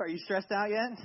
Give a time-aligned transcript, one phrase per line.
[0.00, 0.96] Are you stressed out yet?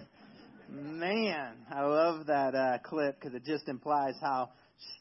[0.69, 4.51] Man, I love that uh, clip because it just implies how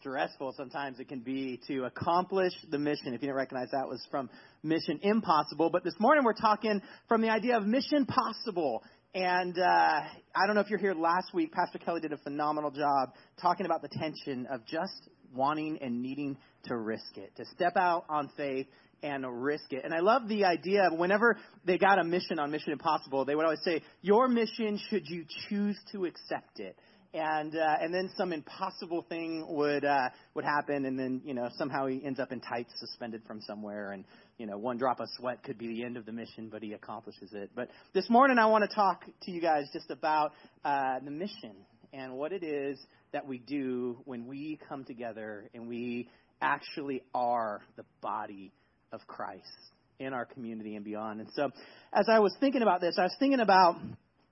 [0.01, 3.09] stressful sometimes it can be to accomplish the mission.
[3.09, 4.31] If you didn't recognize that was from
[4.63, 5.69] Mission Impossible.
[5.69, 8.83] But this morning we're talking from the idea of Mission Possible.
[9.15, 11.53] And uh, I don't know if you're here last week.
[11.53, 13.11] Pastor Kelly did a phenomenal job
[13.43, 18.07] talking about the tension of just wanting and needing to risk it, to step out
[18.09, 18.69] on faith
[19.03, 19.85] and risk it.
[19.85, 23.35] And I love the idea of whenever they got a mission on Mission Impossible, they
[23.35, 26.77] would always say, Your mission, should you choose to accept it?
[27.15, 31.51] And uh, and then some impossible thing would uh, would happen, and then you know
[31.59, 34.07] somehow he ends up in tights, suspended from somewhere, and
[34.39, 36.73] you know one drop of sweat could be the end of the mission, but he
[36.73, 37.51] accomplishes it.
[37.55, 40.33] But this morning I want to talk to you guys just about
[40.65, 41.53] uh, the mission
[41.93, 42.79] and what it is
[43.13, 46.09] that we do when we come together and we
[46.41, 48.53] actually are the body
[48.93, 49.47] of Christ
[49.99, 51.21] in our community and beyond.
[51.21, 51.51] And so,
[51.93, 53.77] as I was thinking about this, I was thinking about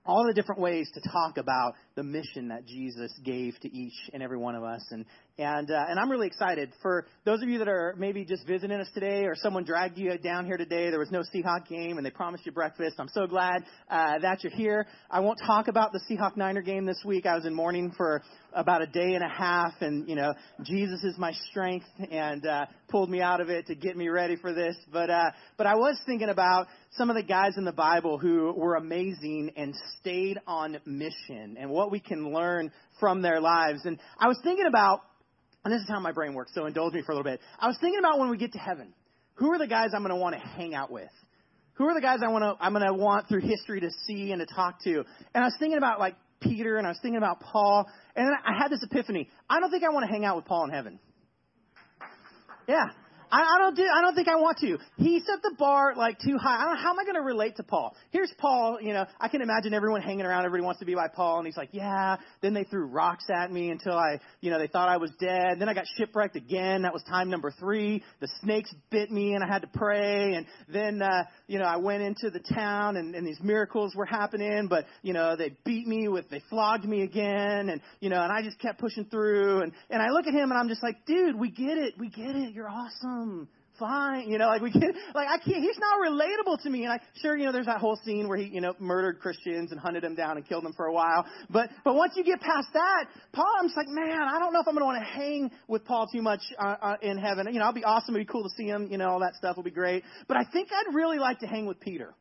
[0.05, 4.23] all the different ways to talk about the mission that Jesus gave to each and
[4.23, 4.83] every one of us.
[4.91, 5.05] And
[5.37, 8.79] and uh, and I'm really excited for those of you that are maybe just visiting
[8.79, 10.89] us today, or someone dragged you down here today.
[10.89, 12.95] There was no Seahawk game, and they promised you breakfast.
[12.99, 14.87] I'm so glad uh, that you're here.
[15.09, 17.25] I won't talk about the Seahawk Niner game this week.
[17.25, 18.21] I was in mourning for
[18.53, 22.65] about a day and a half, and you know Jesus is my strength, and uh,
[22.89, 24.75] pulled me out of it to get me ready for this.
[24.91, 28.53] But uh, but I was thinking about some of the guys in the Bible who
[28.53, 33.81] were amazing and stayed on mission, and what we can learn from their lives.
[33.85, 35.01] And I was thinking about,
[35.63, 37.39] and this is how my brain works, so indulge me for a little bit.
[37.59, 38.93] I was thinking about when we get to heaven,
[39.35, 41.09] who are the guys I'm going to want to hang out with?
[41.73, 44.31] Who are the guys I want to I'm going to want through history to see
[44.31, 45.03] and to talk to?
[45.33, 48.33] And I was thinking about like Peter and I was thinking about Paul, and then
[48.43, 49.29] I had this epiphany.
[49.49, 50.99] I don't think I want to hang out with Paul in heaven.
[52.67, 52.85] Yeah,
[53.31, 53.83] I, I don't do.
[53.83, 54.77] I don't think I want to.
[54.97, 56.61] He set the bar like too high.
[56.61, 56.77] I don't.
[56.77, 57.95] How am I going to relate to Paul?
[58.09, 58.79] Here's Paul.
[58.81, 60.45] You know, I can imagine everyone hanging around.
[60.45, 62.17] Everybody wants to be like Paul, and he's like, yeah.
[62.41, 65.59] Then they threw rocks at me until I, you know, they thought I was dead.
[65.59, 66.81] Then I got shipwrecked again.
[66.81, 68.03] That was time number three.
[68.19, 70.33] The snakes bit me, and I had to pray.
[70.33, 74.05] And then, uh, you know, I went into the town, and, and these miracles were
[74.05, 74.67] happening.
[74.67, 78.31] But you know, they beat me with, they flogged me again, and you know, and
[78.31, 79.61] I just kept pushing through.
[79.61, 81.93] And and I look at him, and I'm just like, dude, we get it.
[81.97, 82.53] We get it.
[82.53, 83.20] You're awesome
[83.81, 84.29] fine.
[84.29, 86.83] You know, like we can, like I can't, he's not relatable to me.
[86.83, 89.71] And I, sure, you know, there's that whole scene where he, you know, murdered Christians
[89.71, 91.25] and hunted them down and killed them for a while.
[91.49, 94.61] But, but once you get past that, Paul, I'm just like, man, I don't know
[94.61, 97.47] if I'm going to want to hang with Paul too much uh, uh, in heaven.
[97.51, 98.15] You know, I'll be awesome.
[98.15, 98.87] It'd be cool to see him.
[98.91, 100.03] You know, all that stuff will be great.
[100.27, 102.13] But I think I'd really like to hang with Peter.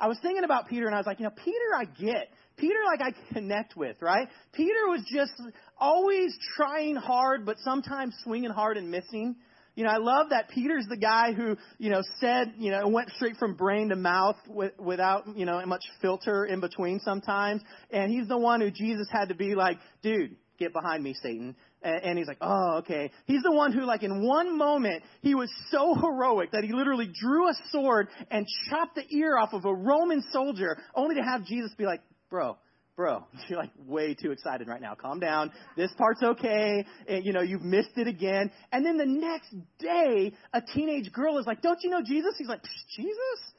[0.00, 2.28] I was thinking about Peter and I was like, you know, Peter, I get.
[2.56, 4.28] Peter, like I connect with, right?
[4.52, 5.32] Peter was just
[5.78, 9.36] always trying hard, but sometimes swinging hard and missing.
[9.74, 13.10] You know, I love that Peter's the guy who, you know, said, you know, went
[13.16, 17.62] straight from brain to mouth with, without, you know, much filter in between sometimes.
[17.90, 21.56] And he's the one who Jesus had to be like, dude, get behind me, Satan.
[21.82, 23.10] And, and he's like, oh, okay.
[23.24, 27.10] He's the one who, like, in one moment, he was so heroic that he literally
[27.20, 31.46] drew a sword and chopped the ear off of a Roman soldier, only to have
[31.46, 32.58] Jesus be like, bro,
[32.96, 34.94] bro, you're like way too excited right now.
[34.94, 35.52] Calm down.
[35.76, 36.86] This part's okay.
[37.08, 38.50] And, you know, you've missed it again.
[38.70, 42.34] And then the next day, a teenage girl is like, don't you know Jesus?
[42.38, 42.62] He's like,
[42.96, 43.52] Jesus?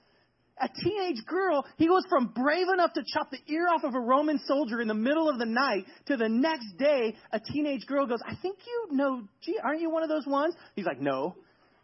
[0.62, 4.00] A teenage girl, he goes from brave enough to chop the ear off of a
[4.00, 8.06] Roman soldier in the middle of the night to the next day, a teenage girl
[8.06, 10.54] goes, I think you know, gee, aren't you one of those ones?
[10.76, 11.36] He's like, no.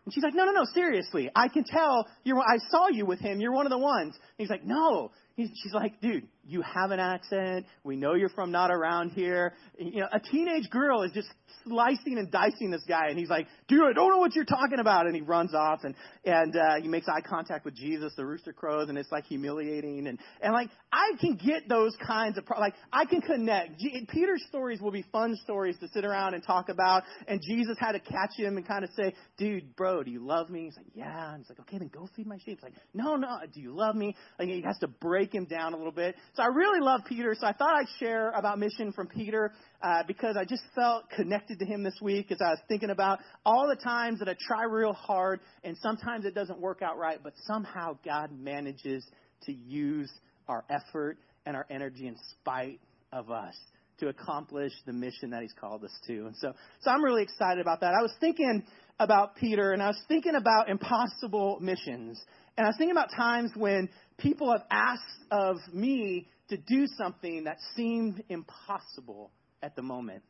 [0.06, 1.30] And she's like, no, no, no, seriously.
[1.36, 3.42] I can tell you're, I saw you with him.
[3.42, 4.16] You're one of the ones.
[4.16, 5.12] And he's like, no.
[5.36, 7.66] He's, she's like, dude, you have an accent.
[7.84, 9.54] We know you're from not around here.
[9.78, 11.30] You know, a teenage girl is just
[11.64, 14.80] slicing and dicing this guy, and he's like, dude, I don't know what you're talking
[14.80, 15.06] about.
[15.06, 15.94] And he runs off, and
[16.26, 18.14] and uh, he makes eye contact with Jesus.
[18.18, 22.38] The rooster crows, and it's like humiliating, and and like I can get those kinds
[22.38, 23.80] of pro- like I can connect.
[23.80, 27.78] G- Peter's stories will be fun stories to sit around and talk about, and Jesus
[27.80, 30.66] had to catch him and kind of say, dude, bro, do you love me?
[30.66, 31.34] He's like, yeah.
[31.34, 32.60] And he's like, okay, then go feed my sheep.
[32.60, 34.16] He's like, no, no, do you love me?
[34.40, 36.16] Like he has to break him down a little bit.
[36.40, 37.36] So I really love Peter.
[37.38, 39.52] So I thought I'd share about mission from Peter
[39.84, 43.20] uh, because I just felt connected to him this week as I was thinking about
[43.46, 47.20] all the times that I try real hard and sometimes it doesn't work out right,
[47.22, 49.06] but somehow God manages
[49.48, 50.10] to use
[50.48, 52.80] our effort and our energy in spite
[53.12, 53.58] of us
[54.00, 56.26] to accomplish the mission that he's called us to.
[56.28, 57.94] And so, so I'm really excited about that.
[57.94, 58.64] I was thinking
[58.98, 62.18] about Peter and I was thinking about impossible missions.
[62.58, 63.90] And I was thinking about times when
[64.20, 69.32] people have asked of me to do something that seemed impossible
[69.62, 70.24] at the moment.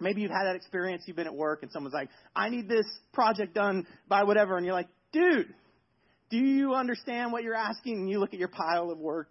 [0.00, 2.86] Maybe you've had that experience, you've been at work, and someone's like, I need this
[3.12, 4.56] project done by whatever.
[4.56, 5.52] And you're like, dude,
[6.30, 7.98] do you understand what you're asking?
[7.98, 9.28] And you look at your pile of work.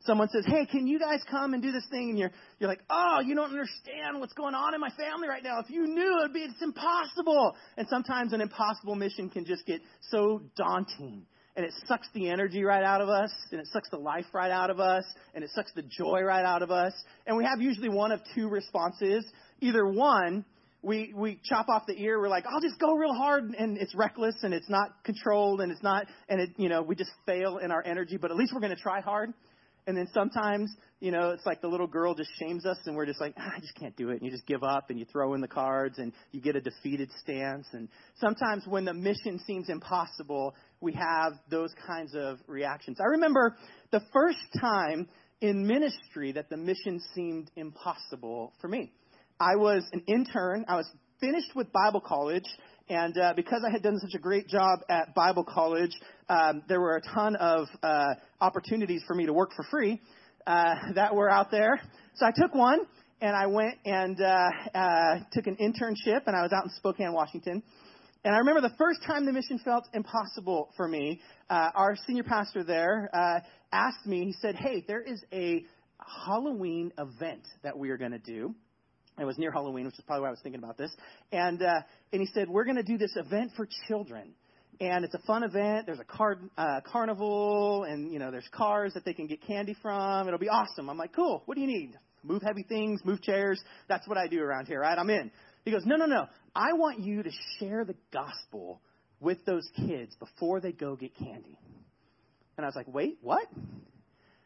[0.00, 2.80] someone says, "Hey, can you guys come and do this thing?" and you're you're like,
[2.88, 5.58] "Oh, you don't understand what's going on in my family right now.
[5.58, 9.82] If you knew, it'd be it's impossible." And sometimes an impossible mission can just get
[10.10, 11.26] so daunting
[11.58, 14.52] and it sucks the energy right out of us, and it sucks the life right
[14.52, 16.92] out of us, and it sucks the joy right out of us.
[17.26, 19.26] And we have usually one of two responses.
[19.60, 20.44] Either one,
[20.82, 22.20] we we chop off the ear.
[22.20, 25.72] We're like, I'll just go real hard, and it's reckless, and it's not controlled, and
[25.72, 28.18] it's not, and it, you know, we just fail in our energy.
[28.18, 29.34] But at least we're going to try hard.
[29.88, 30.70] And then sometimes,
[31.00, 33.52] you know, it's like the little girl just shames us, and we're just like, ah,
[33.56, 34.20] I just can't do it.
[34.20, 36.60] And you just give up, and you throw in the cards, and you get a
[36.60, 37.66] defeated stance.
[37.72, 37.88] And
[38.20, 42.98] sometimes when the mission seems impossible, we have those kinds of reactions.
[43.00, 43.56] I remember
[43.90, 45.08] the first time
[45.40, 48.92] in ministry that the mission seemed impossible for me.
[49.40, 50.64] I was an intern.
[50.68, 50.88] I was
[51.20, 52.46] finished with Bible college,
[52.88, 55.92] and uh, because I had done such a great job at Bible college,
[56.28, 60.00] um, there were a ton of uh, opportunities for me to work for free
[60.46, 61.80] uh, that were out there.
[62.14, 62.80] So I took one,
[63.20, 67.12] and I went and uh, uh, took an internship, and I was out in Spokane,
[67.12, 67.62] Washington.
[68.24, 71.20] And I remember the first time the mission felt impossible for me.
[71.48, 73.40] Uh, our senior pastor there uh,
[73.72, 74.24] asked me.
[74.24, 75.64] He said, "Hey, there is a
[76.26, 78.54] Halloween event that we are going to do."
[79.20, 80.90] It was near Halloween, which is probably why I was thinking about this.
[81.32, 81.80] And uh,
[82.12, 84.34] and he said, "We're going to do this event for children."
[84.80, 85.86] and it's a fun event.
[85.86, 89.76] There's a car, uh, carnival, and you know there's cars that they can get candy
[89.82, 90.26] from.
[90.26, 90.88] It'll be awesome.
[90.88, 91.42] I'm like, cool.
[91.46, 91.98] What do you need?
[92.22, 93.60] Move heavy things, move chairs.
[93.88, 94.98] That's what I do around here, right?
[94.98, 95.30] I'm in.
[95.64, 96.26] He goes, no, no, no.
[96.58, 98.82] I want you to share the gospel
[99.20, 101.56] with those kids before they go get candy.
[102.56, 103.46] And I was like, wait, what?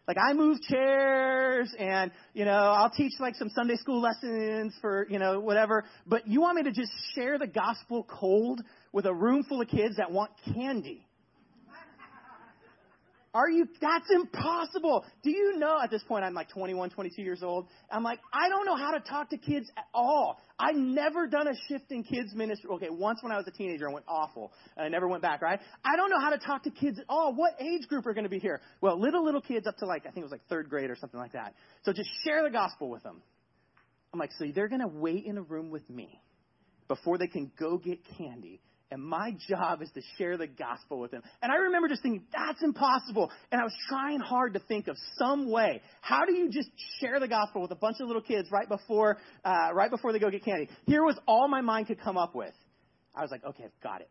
[0.07, 5.07] Like I move chairs and, you know, I'll teach like some Sunday school lessons for,
[5.09, 5.85] you know, whatever.
[6.07, 8.61] But you want me to just share the gospel cold
[8.93, 11.07] with a room full of kids that want candy?
[13.35, 15.07] Are you, that's impossible.
[15.23, 17.67] Do you know at this point I'm like 21, 22 years old?
[17.91, 20.39] I'm like, I don't know how to talk to kids at all.
[20.59, 22.69] I've never done a shift in kids ministry.
[22.75, 24.53] Okay, once when I was a teenager, I went awful.
[24.77, 25.59] I never went back, right?
[25.83, 27.35] I don't know how to talk to kids at all.
[27.35, 28.61] What age group are going to be here?
[28.83, 30.97] Well, little, little kids up to like, I think it was like third grade or
[30.97, 31.55] something like that.
[31.85, 33.23] So just share the gospel with them.
[34.13, 36.21] I'm like, so they're going to wait in a room with me
[36.87, 38.61] before they can go get candy
[38.93, 41.23] and my job is to share the gospel with them.
[41.41, 43.31] And I remember just thinking, that's impossible.
[43.51, 45.81] And I was trying hard to think of some way.
[46.03, 46.69] How do you just
[47.01, 49.17] share the gospel with a bunch of little kids right before,
[49.47, 50.69] uh, right before they go get candy?
[50.87, 52.53] Here was all my mind could come up with.
[53.15, 54.11] I was like, okay, I've got it.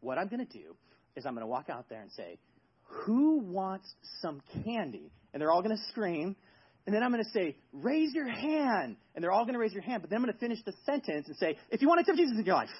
[0.00, 0.74] What I'm going to do
[1.14, 2.38] is I'm going to walk out there and say,
[2.82, 3.88] who wants
[4.20, 5.12] some candy?
[5.32, 6.34] And they're all going to scream.
[6.86, 8.96] And then I'm going to say, raise your hand.
[9.14, 10.02] And they're all going to raise your hand.
[10.02, 12.18] But then I'm going to finish the sentence and say, if you want to accept
[12.18, 12.70] Jesus in your life,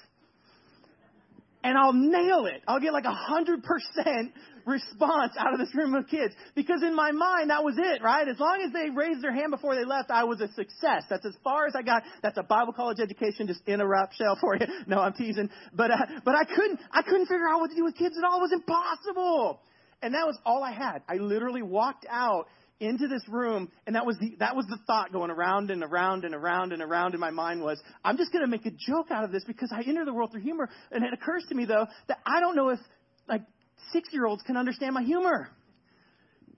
[1.63, 2.61] and I'll nail it.
[2.67, 4.33] I'll get like a hundred percent
[4.65, 8.27] response out of this room of kids because in my mind that was it, right?
[8.27, 11.03] As long as they raised their hand before they left, I was a success.
[11.09, 12.03] That's as far as I got.
[12.21, 13.47] That's a Bible college education.
[13.47, 14.65] Just in a wrap shell for you.
[14.87, 15.49] No, I'm teasing.
[15.73, 18.23] But uh, but I couldn't I couldn't figure out what to do with kids at
[18.23, 18.39] all.
[18.39, 19.59] It was impossible.
[20.01, 21.01] And that was all I had.
[21.09, 22.47] I literally walked out
[22.79, 26.23] into this room, and that was the that was the thought going around and around
[26.23, 29.11] and around and around in my mind was, I'm just going to make a joke
[29.11, 30.69] out of this because I enter the world through humor.
[30.91, 32.79] And it occurs to me though that I don't know if
[33.27, 33.41] like
[33.91, 35.49] six year olds can understand my humor.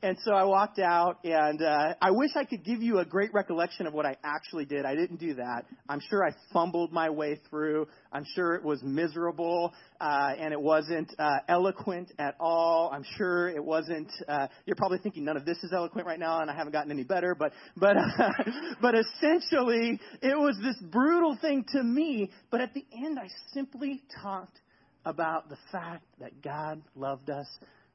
[0.03, 3.31] And so I walked out, and uh, I wish I could give you a great
[3.35, 4.83] recollection of what I actually did.
[4.83, 5.65] I didn't do that.
[5.87, 7.87] I'm sure I fumbled my way through.
[8.11, 12.89] I'm sure it was miserable, uh, and it wasn't uh, eloquent at all.
[12.91, 14.11] I'm sure it wasn't.
[14.27, 16.91] Uh, you're probably thinking none of this is eloquent right now, and I haven't gotten
[16.91, 17.35] any better.
[17.35, 17.95] But but
[18.81, 22.31] but essentially, it was this brutal thing to me.
[22.49, 24.57] But at the end, I simply talked
[25.05, 27.47] about the fact that God loved us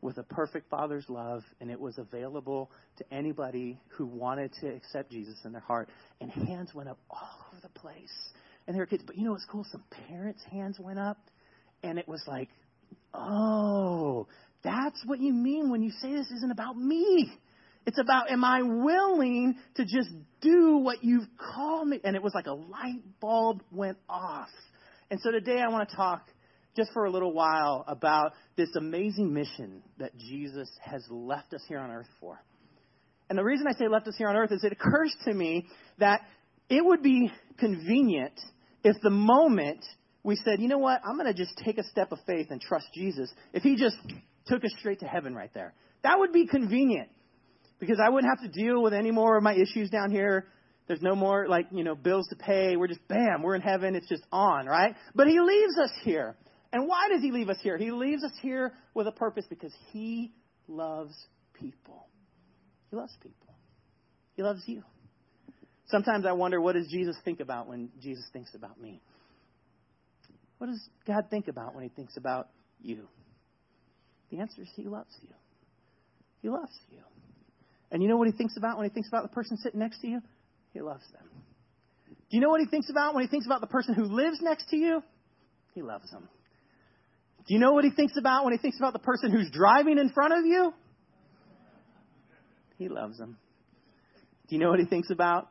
[0.07, 5.11] with a perfect Father's love, and it was available to anybody who wanted to accept
[5.11, 5.89] Jesus in their heart.
[6.21, 8.15] And hands went up all over the place.
[8.67, 9.03] And there were kids.
[9.05, 9.67] But you know what's cool?
[9.73, 11.19] Some parents' hands went up,
[11.83, 12.49] and it was like,
[13.13, 14.29] oh,
[14.63, 17.33] that's what you mean when you say this isn't about me.
[17.85, 20.11] It's about, am I willing to just
[20.41, 22.01] do what you've called me?
[22.05, 24.51] And it was like a light bulb went off.
[25.11, 26.29] And so today I want to talk
[26.77, 31.79] just for a little while about this amazing mission that Jesus has left us here
[31.79, 32.41] on earth for.
[33.29, 35.67] And the reason I say left us here on earth is it occurs to me
[35.99, 36.21] that
[36.69, 38.39] it would be convenient
[38.85, 39.85] if the moment
[40.23, 42.61] we said, you know what, I'm going to just take a step of faith and
[42.61, 43.97] trust Jesus, if he just
[44.47, 45.73] took us straight to heaven right there.
[46.03, 47.09] That would be convenient
[47.79, 50.47] because I wouldn't have to deal with any more of my issues down here.
[50.89, 52.77] There's no more like, you know, bills to pay.
[52.77, 53.95] We're just bam, we're in heaven.
[53.95, 54.95] It's just on, right?
[55.15, 56.37] But he leaves us here.
[56.73, 57.79] And why does he leave us here?
[57.79, 60.33] He leaves us here with a purpose because he
[60.69, 61.15] loves
[61.55, 62.07] people.
[62.91, 63.55] He loves people.
[64.35, 64.83] He loves you.
[65.89, 69.01] Sometimes I wonder what does Jesus think about when Jesus thinks about me?
[70.59, 72.49] What does God think about when he thinks about
[72.81, 73.09] you?
[74.31, 75.29] The answer is he loves you.
[76.43, 76.99] He loves you.
[77.91, 80.01] And you know what he thinks about when he thinks about the person sitting next
[80.01, 80.21] to you?
[80.73, 81.29] He loves them.
[82.31, 84.39] Do you know what he thinks about when he thinks about the person who lives
[84.43, 85.03] next to you?
[85.75, 86.29] He loves them.
[87.47, 89.99] Do you know what he thinks about when he thinks about the person who's driving
[89.99, 90.73] in front of you?
[92.79, 93.39] He loves them.
[94.49, 95.49] Do you know what he thinks about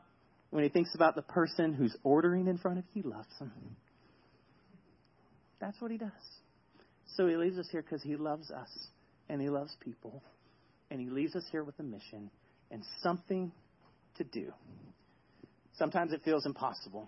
[0.50, 3.02] when he thinks about the person who's ordering in front of you?
[3.02, 3.52] He loves them.
[5.60, 6.12] That's what he does.
[7.16, 8.70] So he leaves us here because he loves us
[9.30, 10.22] and he loves people.
[10.92, 12.30] And he leaves us here with a mission
[12.72, 13.52] and something
[14.18, 14.54] to do.
[15.78, 17.08] Sometimes it feels impossible.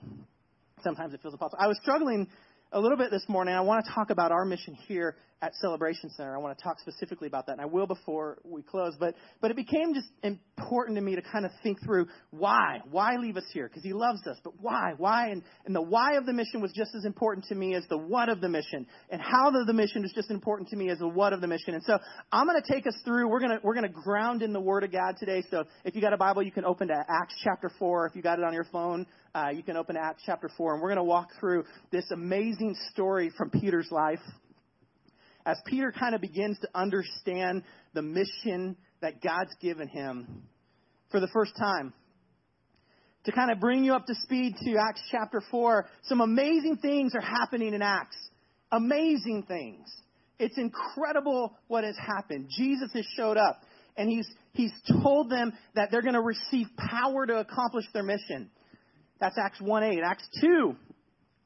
[0.84, 1.60] Sometimes it feels impossible.
[1.62, 2.28] I was struggling
[2.72, 3.54] a little bit this morning.
[3.54, 6.36] I want to talk about our mission here at Celebration Center.
[6.36, 8.96] I want to talk specifically about that, and I will before we close.
[9.00, 13.18] But but it became just important to me to kind of think through why why
[13.18, 16.26] leave us here because He loves us, but why why and and the why of
[16.26, 19.22] the mission was just as important to me as the what of the mission, and
[19.22, 21.48] how the, the mission is just as important to me as the what of the
[21.48, 21.76] mission.
[21.76, 22.00] And so
[22.32, 23.30] I'm going to take us through.
[23.30, 25.44] We're gonna we're gonna ground in the Word of God today.
[25.52, 28.08] So if you got a Bible, you can open to Acts chapter four.
[28.08, 30.82] If you got it on your phone, uh, you can open Acts chapter 4, and
[30.82, 34.20] we're going to walk through this amazing story from Peter's life
[35.48, 37.64] as Peter kind of begins to understand
[37.94, 40.44] the mission that God's given him
[41.10, 41.94] for the first time.
[43.24, 47.16] To kind of bring you up to speed to Acts chapter 4, some amazing things
[47.16, 48.18] are happening in Acts.
[48.74, 49.88] Amazing things.
[50.38, 52.50] It's incredible what has happened.
[52.50, 53.62] Jesus has showed up
[53.96, 58.50] and he's, he's told them that they're going to receive power to accomplish their mission.
[59.22, 60.00] That's Acts 1 8.
[60.06, 60.76] Acts 2,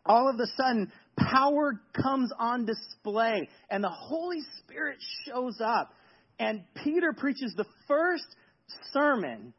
[0.06, 0.92] all of a sudden,
[1.30, 5.94] power comes on display, and the Holy Spirit shows up.
[6.40, 8.26] And Peter preaches the first
[8.94, 9.54] sermon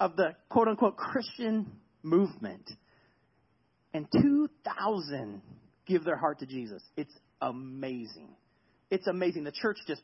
[0.00, 1.70] of the quote unquote Christian
[2.02, 2.70] movement.
[3.92, 5.40] And 2,000
[5.86, 6.82] give their heart to Jesus.
[6.96, 8.28] It's amazing.
[8.90, 9.44] It's amazing.
[9.44, 10.02] The church just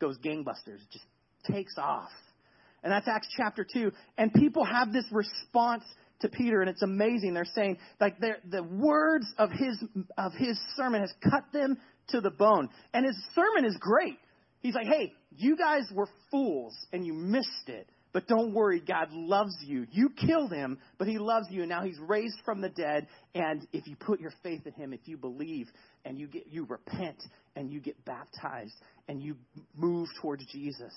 [0.00, 1.04] goes gangbusters, just
[1.50, 2.10] takes off.
[2.82, 3.92] And that's Acts chapter 2.
[4.16, 5.84] And people have this response
[6.20, 7.34] to Peter, and it's amazing.
[7.34, 9.82] They're saying like the words of his
[10.16, 14.18] of his sermon has cut them to the bone, and his sermon is great.
[14.60, 19.12] He's like, "Hey, you guys were fools and you missed it." But don't worry, God
[19.12, 19.86] loves you.
[19.92, 23.06] You killed him, but he loves you, and now he's raised from the dead.
[23.34, 25.68] And if you put your faith in him, if you believe
[26.04, 27.22] and you get you repent
[27.54, 28.74] and you get baptized
[29.08, 29.36] and you
[29.76, 30.92] move towards Jesus,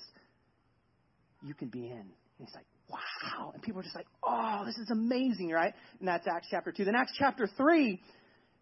[1.42, 1.92] you can be in.
[1.92, 3.50] And he's like, wow.
[3.54, 5.72] And people are just like, oh, this is amazing, right?
[5.98, 6.84] And that's Acts chapter 2.
[6.84, 8.00] Then Acts chapter 3,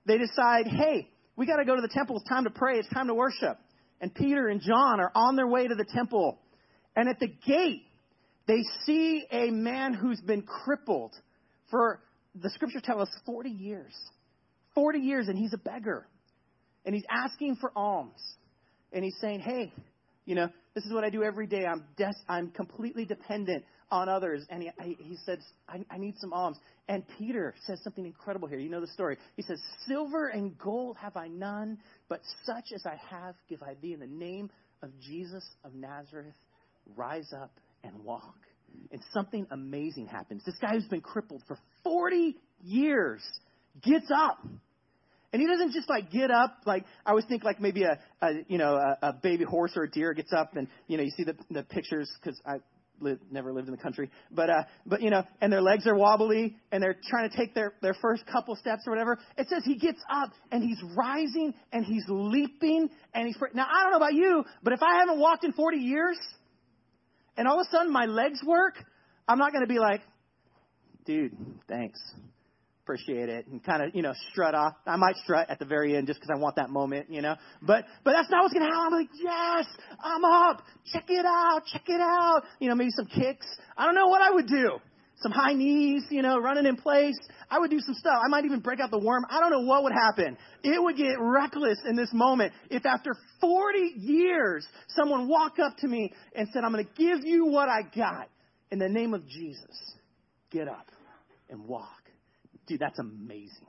[0.06, 2.16] they decide, hey, we got to go to the temple.
[2.16, 2.78] It's time to pray.
[2.78, 3.58] It's time to worship.
[4.00, 6.38] And Peter and John are on their way to the temple.
[6.96, 7.84] And at the gate,
[8.46, 11.12] they see a man who's been crippled
[11.70, 12.00] for,
[12.34, 13.94] the scripture tells us, 40 years.
[14.75, 16.06] 40 years, and he's a beggar.
[16.84, 18.20] And he's asking for alms.
[18.92, 19.72] And he's saying, hey,
[20.25, 21.64] you know, this is what I do every day.
[21.66, 24.44] I'm des- I'm completely dependent on others.
[24.50, 26.56] And he, he says, I, I need some alms.
[26.88, 28.59] And Peter says something incredible here.
[28.59, 29.16] You know the story.
[29.37, 31.78] He says, Silver and gold have I none,
[32.09, 34.50] but such as I have give I thee in the name
[34.82, 36.35] of Jesus of Nazareth.
[36.97, 37.52] Rise up
[37.85, 38.35] and walk.
[38.92, 40.42] And something amazing happens.
[40.44, 43.20] This guy who's been crippled for 40 years
[43.82, 44.38] gets up.
[45.32, 48.30] And he doesn't just like get up like I always think like maybe a, a
[48.49, 51.12] you know a, a baby horse or a deer gets up and you know you
[51.16, 52.56] see the the pictures because I
[53.30, 56.57] never lived in the country, but uh, but you know, and their legs are wobbly
[56.73, 59.19] and they're trying to take their their first couple steps or whatever.
[59.37, 63.83] It says he gets up and he's rising and he's leaping and he's now I
[63.83, 66.19] don't know about you, but if I haven't walked in 40 years
[67.37, 68.75] and all of a sudden my legs work,
[69.28, 70.00] I'm not going to be like,
[71.04, 71.37] dude,
[71.69, 72.00] thanks
[72.90, 74.75] appreciate it and kind of, you know, strut off.
[74.85, 77.37] I might strut at the very end just because I want that moment, you know.
[77.62, 78.87] But but that's not what's gonna happen.
[78.87, 79.66] I'm like, yes,
[80.02, 80.62] I'm up.
[80.92, 82.42] Check it out, check it out.
[82.59, 83.47] You know, maybe some kicks.
[83.76, 84.78] I don't know what I would do.
[85.23, 87.18] Some high knees, you know, running in place.
[87.50, 88.18] I would do some stuff.
[88.25, 89.25] I might even break out the worm.
[89.28, 90.37] I don't know what would happen.
[90.64, 95.88] It would get reckless in this moment if after 40 years someone walked up to
[95.88, 98.28] me and said, I'm going to give you what I got
[98.70, 99.94] in the name of Jesus.
[100.50, 100.87] Get up
[101.50, 102.00] and walk.
[102.70, 103.66] Dude, that's amazing.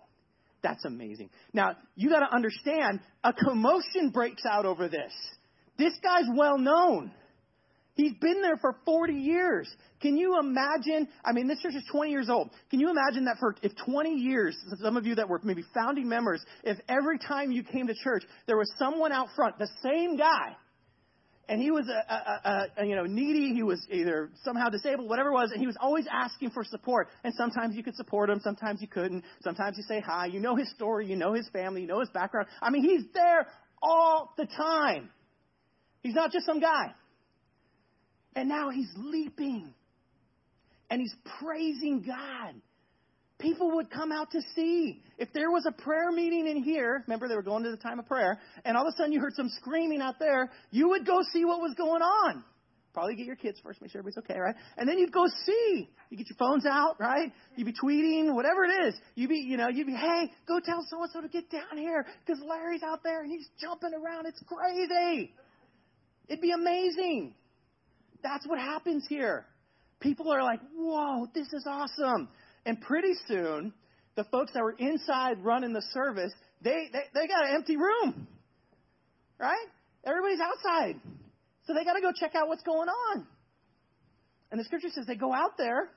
[0.61, 1.31] That's amazing.
[1.53, 5.11] Now, you got to understand, a commotion breaks out over this.
[5.79, 7.11] This guy's well known.
[7.95, 9.67] He's been there for 40 years.
[10.03, 11.07] Can you imagine?
[11.25, 12.51] I mean, this church is 20 years old.
[12.69, 16.07] Can you imagine that for if 20 years, some of you that were maybe founding
[16.07, 20.15] members, if every time you came to church, there was someone out front, the same
[20.15, 20.55] guy,
[21.51, 23.53] and he was a, a, a, a, you know needy.
[23.53, 27.09] He was either somehow disabled, whatever it was, and he was always asking for support.
[27.25, 29.25] And sometimes you could support him, sometimes you couldn't.
[29.43, 30.27] Sometimes you say hi.
[30.27, 32.47] You know his story, you know his family, you know his background.
[32.61, 33.47] I mean, he's there
[33.83, 35.09] all the time.
[36.03, 36.93] He's not just some guy.
[38.33, 39.73] And now he's leaping,
[40.89, 42.55] and he's praising God
[43.41, 45.01] people would come out to see.
[45.17, 47.99] If there was a prayer meeting in here, remember they were going to the time
[47.99, 51.05] of prayer, and all of a sudden you heard some screaming out there, you would
[51.05, 52.43] go see what was going on.
[52.93, 54.55] Probably get your kids first, make sure everybody's okay, right?
[54.77, 55.89] And then you'd go see.
[56.09, 57.31] You get your phones out, right?
[57.55, 58.95] You'd be tweeting, whatever it is.
[59.15, 61.77] You'd be, you know, you'd be, hey, go tell so and so to get down
[61.77, 64.25] here because Larry's out there and he's jumping around.
[64.25, 65.33] It's crazy.
[66.27, 67.33] It'd be amazing.
[68.21, 69.45] That's what happens here.
[70.01, 72.27] People are like, whoa, this is awesome.
[72.65, 73.73] And pretty soon,
[74.15, 78.27] the folks that were inside running the service, they, they, they got an empty room.
[79.39, 79.67] Right?
[80.05, 80.99] Everybody's outside.
[81.65, 83.25] So they got to go check out what's going on.
[84.51, 85.89] And the scripture says they go out there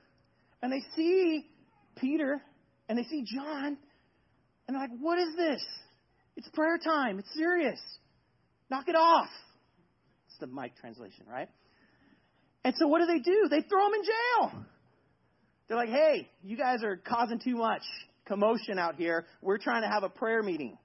[0.61, 1.45] and they see
[1.97, 2.41] Peter
[2.87, 3.77] and they see John
[4.67, 5.63] and they're like, what is this?
[6.37, 7.19] It's prayer time.
[7.19, 7.79] It's serious.
[8.69, 9.29] Knock it off.
[10.27, 11.49] It's the Mike translation, right?
[12.63, 13.47] And so what do they do?
[13.49, 14.65] They throw them in jail.
[15.67, 17.81] They're like, hey, you guys are causing too much
[18.27, 19.25] commotion out here.
[19.41, 20.77] We're trying to have a prayer meeting.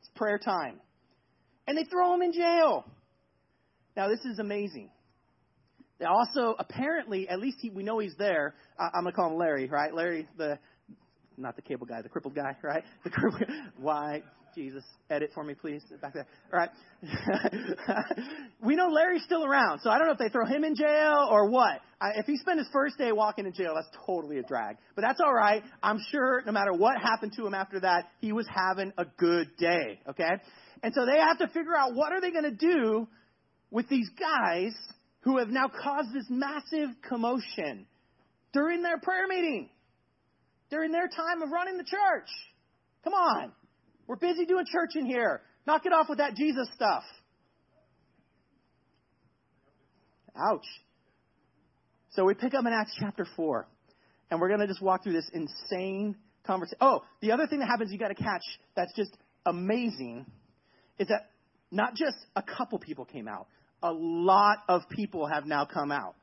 [0.00, 0.80] It's prayer time.
[1.66, 2.84] And they throw him in jail.
[3.96, 4.90] Now, this is amazing.
[5.98, 8.54] They also, apparently, at least he, we know he's there.
[8.78, 9.94] I, I'm going to call him Larry, right?
[9.94, 10.58] Larry, the,
[11.36, 12.84] not the cable guy, the crippled guy, right?
[13.04, 13.44] The crippled,
[13.78, 14.22] why?
[14.56, 15.82] Jesus, edit for me, please.
[16.00, 16.26] Back there.
[16.50, 16.70] All right.
[18.64, 21.28] we know Larry's still around, so I don't know if they throw him in jail
[21.30, 21.80] or what.
[22.00, 24.78] I, if he spent his first day walking in jail, that's totally a drag.
[24.94, 25.62] But that's all right.
[25.82, 29.48] I'm sure no matter what happened to him after that, he was having a good
[29.58, 30.00] day.
[30.08, 30.30] Okay?
[30.82, 33.06] And so they have to figure out what are they going to do
[33.70, 34.72] with these guys
[35.20, 37.86] who have now caused this massive commotion
[38.54, 39.68] during their prayer meeting,
[40.70, 42.28] during their time of running the church.
[43.04, 43.52] Come on.
[44.06, 45.42] We're busy doing church in here.
[45.66, 47.02] Knock it off with that Jesus stuff.
[50.36, 50.66] Ouch.
[52.10, 53.66] So we pick up in Acts chapter 4,
[54.30, 56.16] and we're going to just walk through this insane
[56.46, 56.78] conversation.
[56.80, 58.42] Oh, the other thing that happens you got to catch
[58.74, 60.26] that's just amazing
[60.98, 61.30] is that
[61.70, 63.48] not just a couple people came out,
[63.82, 66.14] a lot of people have now come out.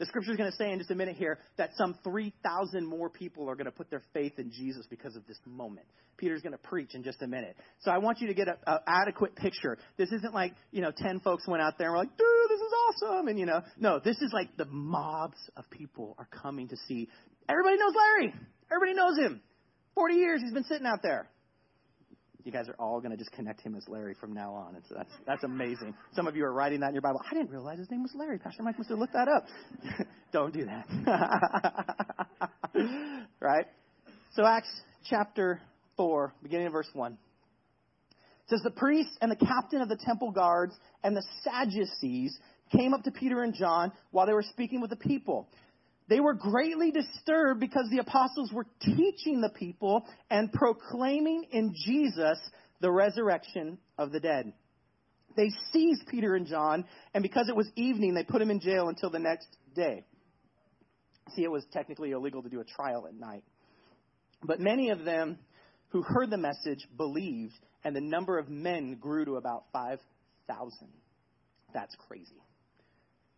[0.00, 3.10] The scripture is going to say in just a minute here that some 3,000 more
[3.10, 5.86] people are going to put their faith in Jesus because of this moment.
[6.16, 7.54] Peter's going to preach in just a minute.
[7.80, 9.76] So I want you to get an adequate picture.
[9.98, 12.60] This isn't like, you know, 10 folks went out there and were like, dude, this
[12.60, 13.28] is awesome.
[13.28, 17.06] And, you know, no, this is like the mobs of people are coming to see.
[17.46, 18.34] Everybody knows Larry.
[18.72, 19.42] Everybody knows him.
[19.96, 21.28] 40 years he's been sitting out there
[22.44, 24.74] you guys are all going to just connect him as Larry from now on.
[24.76, 25.94] It's, that's, that's amazing.
[26.14, 27.20] Some of you are writing that in your Bible.
[27.30, 28.38] I didn't realize his name was Larry.
[28.38, 29.46] Pastor Mike must have looked that up.
[30.32, 30.86] Don't do that.
[33.40, 33.66] right?
[34.34, 34.70] So, Acts
[35.08, 35.60] chapter
[35.96, 37.12] 4, beginning of verse 1.
[37.12, 37.18] It
[38.48, 42.38] says, The priests and the captain of the temple guards and the Sadducees
[42.76, 45.48] came up to Peter and John while they were speaking with the people.
[46.10, 52.36] They were greatly disturbed because the apostles were teaching the people and proclaiming in Jesus
[52.80, 54.52] the resurrection of the dead.
[55.36, 58.88] They seized Peter and John, and because it was evening, they put him in jail
[58.88, 59.46] until the next
[59.76, 60.02] day.
[61.36, 63.44] See, it was technically illegal to do a trial at night.
[64.42, 65.38] But many of them
[65.90, 70.72] who heard the message believed, and the number of men grew to about 5,000.
[71.72, 72.42] That's crazy.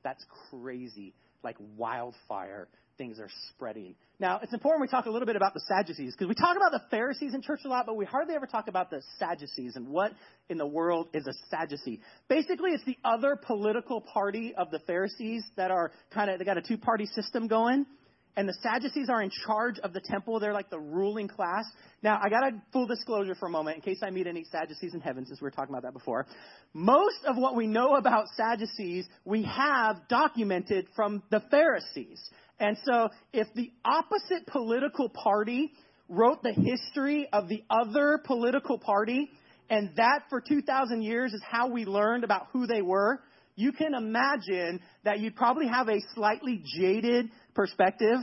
[0.03, 3.95] That's crazy like wildfire, things are spreading.
[4.21, 6.73] Now, it's important we talk a little bit about the Sadducees, because we talk about
[6.73, 9.89] the Pharisees in church a lot, but we hardly ever talk about the Sadducees and
[9.89, 10.13] what
[10.49, 12.01] in the world is a Sadducee.
[12.29, 16.59] Basically, it's the other political party of the Pharisees that are kind of, they got
[16.59, 17.87] a two party system going
[18.37, 20.41] and the Sadducees are in charge of the temple.
[20.41, 21.65] They're like the ruling class.
[22.03, 24.95] Now, I got a full disclosure for a moment in case I meet any Sadducees
[24.95, 26.27] in heaven, since we were talking about that before.
[26.73, 32.21] Most of what we know about Sadducees, we have documented from the Pharisees.
[32.59, 35.73] And so, if the opposite political party
[36.09, 39.29] wrote the history of the other political party,
[39.69, 43.21] and that for 2,000 years is how we learned about who they were,
[43.57, 48.19] you can imagine that you'd probably have a slightly jaded perspective,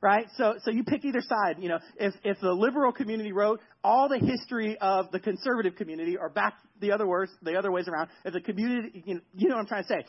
[0.00, 0.26] right?
[0.36, 1.56] So, so you pick either side.
[1.60, 6.16] You know, if, if the liberal community wrote all the history of the conservative community,
[6.16, 9.48] or back the other words, the other ways around, if the community, you know, you
[9.48, 10.04] know what I'm trying to say.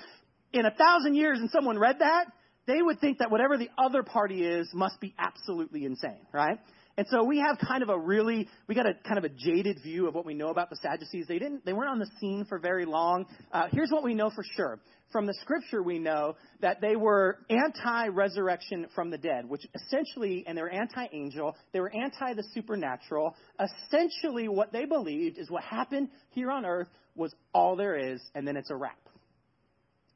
[0.54, 2.26] In a thousand years, and someone read that,
[2.68, 6.60] they would think that whatever the other party is must be absolutely insane, right?
[6.98, 9.78] And so we have kind of a really, we got a kind of a jaded
[9.84, 11.28] view of what we know about the Sadducees.
[11.28, 13.28] They didn't, they weren't on the scene for very long.
[13.52, 14.80] Uh, here's what we know for sure.
[15.12, 20.58] From the scripture, we know that they were anti-resurrection from the dead, which essentially, and
[20.58, 23.36] they were anti-angel, they were anti the supernatural.
[23.60, 28.46] Essentially, what they believed is what happened here on earth was all there is, and
[28.46, 29.00] then it's a wrap.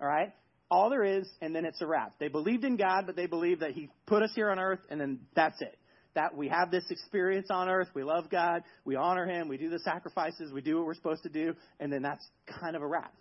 [0.01, 0.33] All right?
[0.69, 2.13] All there is, and then it's a wrap.
[2.19, 4.99] They believed in God, but they believed that He put us here on earth, and
[4.99, 5.77] then that's it
[6.15, 7.89] that we have this experience on earth.
[7.93, 8.63] We love God.
[8.85, 9.47] We honor Him.
[9.47, 10.51] We do the sacrifices.
[10.51, 11.53] We do what we're supposed to do.
[11.79, 12.25] And then that's
[12.59, 13.13] kind of a wrap.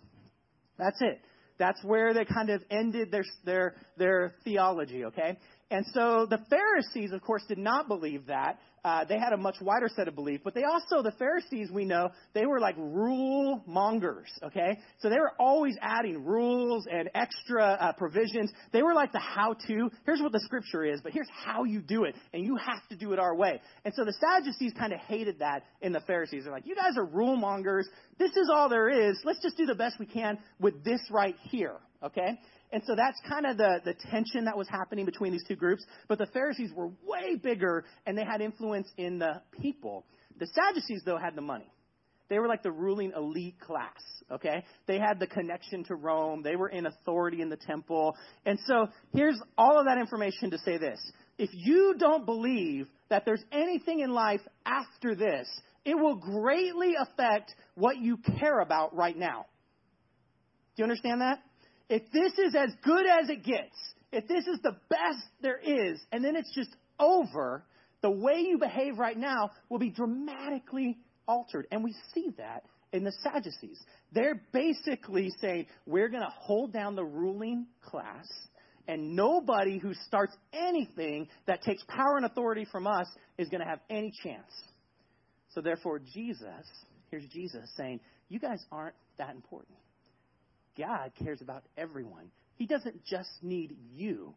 [0.77, 1.21] That's it.
[1.57, 5.37] That's where they kind of ended their, their, their theology, okay?
[5.69, 8.59] And so the Pharisees, of course, did not believe that.
[8.83, 11.85] Uh, they had a much wider set of belief, but they also, the Pharisees, we
[11.85, 14.79] know, they were like rule mongers, okay?
[14.99, 18.51] So they were always adding rules and extra uh, provisions.
[18.73, 19.91] They were like the how to.
[20.03, 22.95] Here's what the scripture is, but here's how you do it, and you have to
[22.95, 23.61] do it our way.
[23.85, 26.45] And so the Sadducees kind of hated that in the Pharisees.
[26.45, 27.87] They're like, you guys are rule mongers.
[28.17, 29.19] This is all there is.
[29.23, 32.39] Let's just do the best we can with this right here, okay?
[32.71, 35.85] And so that's kind of the, the tension that was happening between these two groups.
[36.07, 40.05] But the Pharisees were way bigger and they had influence in the people.
[40.39, 41.71] The Sadducees, though, had the money.
[42.29, 44.63] They were like the ruling elite class, okay?
[44.87, 46.43] They had the connection to Rome.
[46.43, 48.15] They were in authority in the temple.
[48.45, 50.99] And so here's all of that information to say this.
[51.37, 55.47] If you don't believe that there's anything in life after this,
[55.83, 59.45] it will greatly affect what you care about right now.
[60.75, 61.39] Do you understand that?
[61.91, 63.75] If this is as good as it gets,
[64.13, 67.65] if this is the best there is, and then it's just over,
[68.01, 71.67] the way you behave right now will be dramatically altered.
[71.69, 73.77] And we see that in the Sadducees.
[74.13, 78.25] They're basically saying, we're going to hold down the ruling class,
[78.87, 83.67] and nobody who starts anything that takes power and authority from us is going to
[83.67, 84.51] have any chance.
[85.53, 86.65] So, therefore, Jesus,
[87.09, 87.99] here's Jesus saying,
[88.29, 89.77] you guys aren't that important.
[90.77, 92.31] God cares about everyone.
[92.55, 94.33] He doesn't just need you.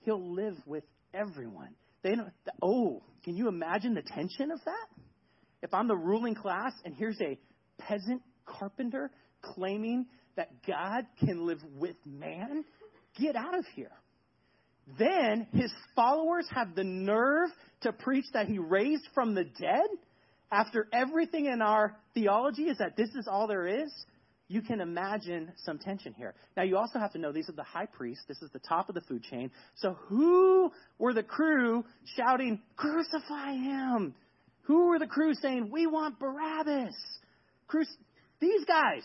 [0.00, 1.74] He'll live with everyone.
[2.02, 4.86] They don't, oh, can you imagine the tension of that?
[5.62, 7.38] If I'm the ruling class and here's a
[7.78, 9.10] peasant carpenter
[9.42, 12.64] claiming that God can live with man,
[13.18, 13.90] get out of here.
[14.98, 17.50] Then his followers have the nerve
[17.82, 19.86] to preach that he raised from the dead
[20.50, 23.92] after everything in our theology is that this is all there is
[24.48, 26.34] you can imagine some tension here.
[26.56, 28.24] Now, you also have to know these are the high priests.
[28.26, 29.50] This is the top of the food chain.
[29.76, 31.84] So, who were the crew
[32.16, 34.14] shouting, Crucify him?
[34.62, 36.94] Who were the crew saying, We want Barabbas?
[37.66, 37.84] Cru-
[38.40, 39.04] these guys.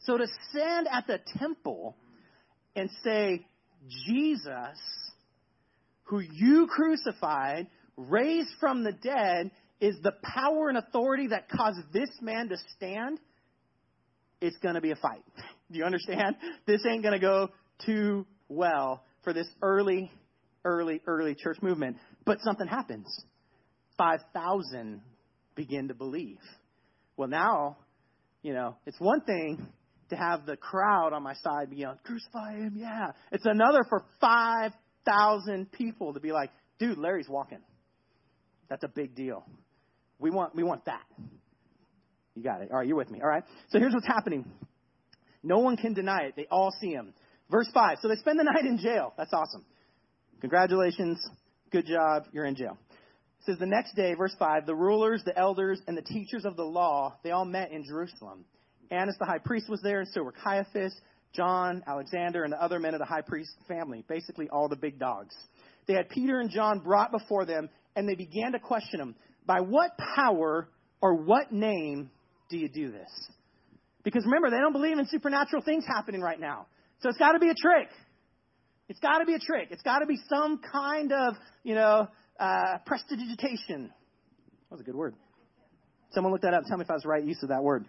[0.00, 1.96] So, to stand at the temple
[2.76, 3.46] and say,
[4.06, 4.78] Jesus,
[6.04, 12.10] who you crucified, raised from the dead, is the power and authority that caused this
[12.20, 13.18] man to stand
[14.42, 15.22] it's going to be a fight.
[15.72, 16.36] Do you understand?
[16.66, 17.48] This ain't going to go
[17.86, 20.10] too well for this early,
[20.64, 21.96] early, early church movement.
[22.26, 23.06] But something happens.
[23.96, 25.00] 5,000
[25.54, 26.38] begin to believe.
[27.16, 27.76] Well, now,
[28.42, 29.66] you know, it's one thing
[30.10, 33.12] to have the crowd on my side be yelling, crucify him, yeah.
[33.30, 37.60] It's another for 5,000 people to be like, dude, Larry's walking.
[38.68, 39.44] That's a big deal.
[40.18, 41.04] We want, we want that.
[42.34, 42.70] You got it.
[42.70, 43.20] All right, you're with me.
[43.20, 43.44] All right.
[43.70, 44.44] So here's what's happening.
[45.42, 46.34] No one can deny it.
[46.36, 47.14] They all see him.
[47.50, 47.98] Verse 5.
[48.00, 49.12] So they spend the night in jail.
[49.16, 49.64] That's awesome.
[50.40, 51.24] Congratulations.
[51.70, 52.24] Good job.
[52.32, 52.78] You're in jail.
[53.40, 56.56] It says the next day, verse 5, the rulers, the elders, and the teachers of
[56.56, 58.44] the law, they all met in Jerusalem.
[58.90, 60.94] Annas the high priest was there, and so were Caiaphas,
[61.34, 64.98] John, Alexander, and the other men of the high priest family, basically all the big
[64.98, 65.34] dogs.
[65.86, 69.60] They had Peter and John brought before them, and they began to question them, By
[69.60, 70.68] what power
[71.00, 72.10] or what name
[72.52, 73.10] do you do this?
[74.04, 76.66] Because remember, they don't believe in supernatural things happening right now.
[77.00, 77.88] So it's got to be a trick.
[78.88, 79.68] It's got to be a trick.
[79.70, 81.34] It's got to be some kind of,
[81.64, 83.90] you know, uh, prestidigitation.
[84.68, 85.14] That was a good word.
[86.12, 86.64] Someone look that up.
[86.68, 87.86] Tell me if I was right use of that word.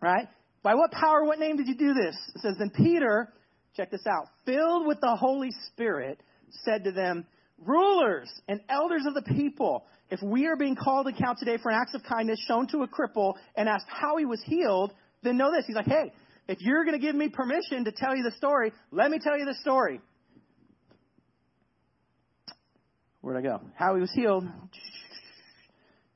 [0.00, 0.28] Right?
[0.62, 2.16] By what power, what name did you do this?
[2.34, 3.32] It says, Then Peter,
[3.76, 6.20] check this out, filled with the Holy Spirit,
[6.64, 7.26] said to them,
[7.58, 11.70] Rulers and elders of the people, if we are being called to account today for
[11.70, 15.36] an act of kindness shown to a cripple and asked how he was healed, then
[15.36, 15.64] know this.
[15.66, 16.12] He's like, hey,
[16.48, 19.38] if you're going to give me permission to tell you the story, let me tell
[19.38, 20.00] you the story.
[23.20, 23.60] Where'd I go?
[23.74, 24.44] How he was healed.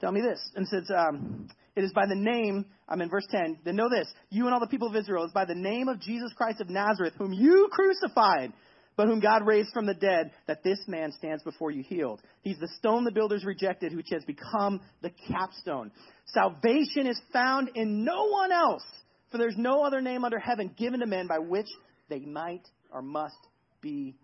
[0.00, 0.38] Tell me this.
[0.54, 4.08] And says, um, it is by the name, I'm in verse 10, then know this,
[4.30, 6.68] you and all the people of Israel, is by the name of Jesus Christ of
[6.68, 8.52] Nazareth, whom you crucified
[8.98, 12.20] but whom God raised from the dead, that this man stands before you healed.
[12.42, 15.92] He's the stone the builders rejected, which has become the capstone.
[16.26, 18.82] Salvation is found in no one else,
[19.30, 21.68] for there's no other name under heaven given to men by which
[22.08, 23.38] they might or must
[23.80, 24.16] be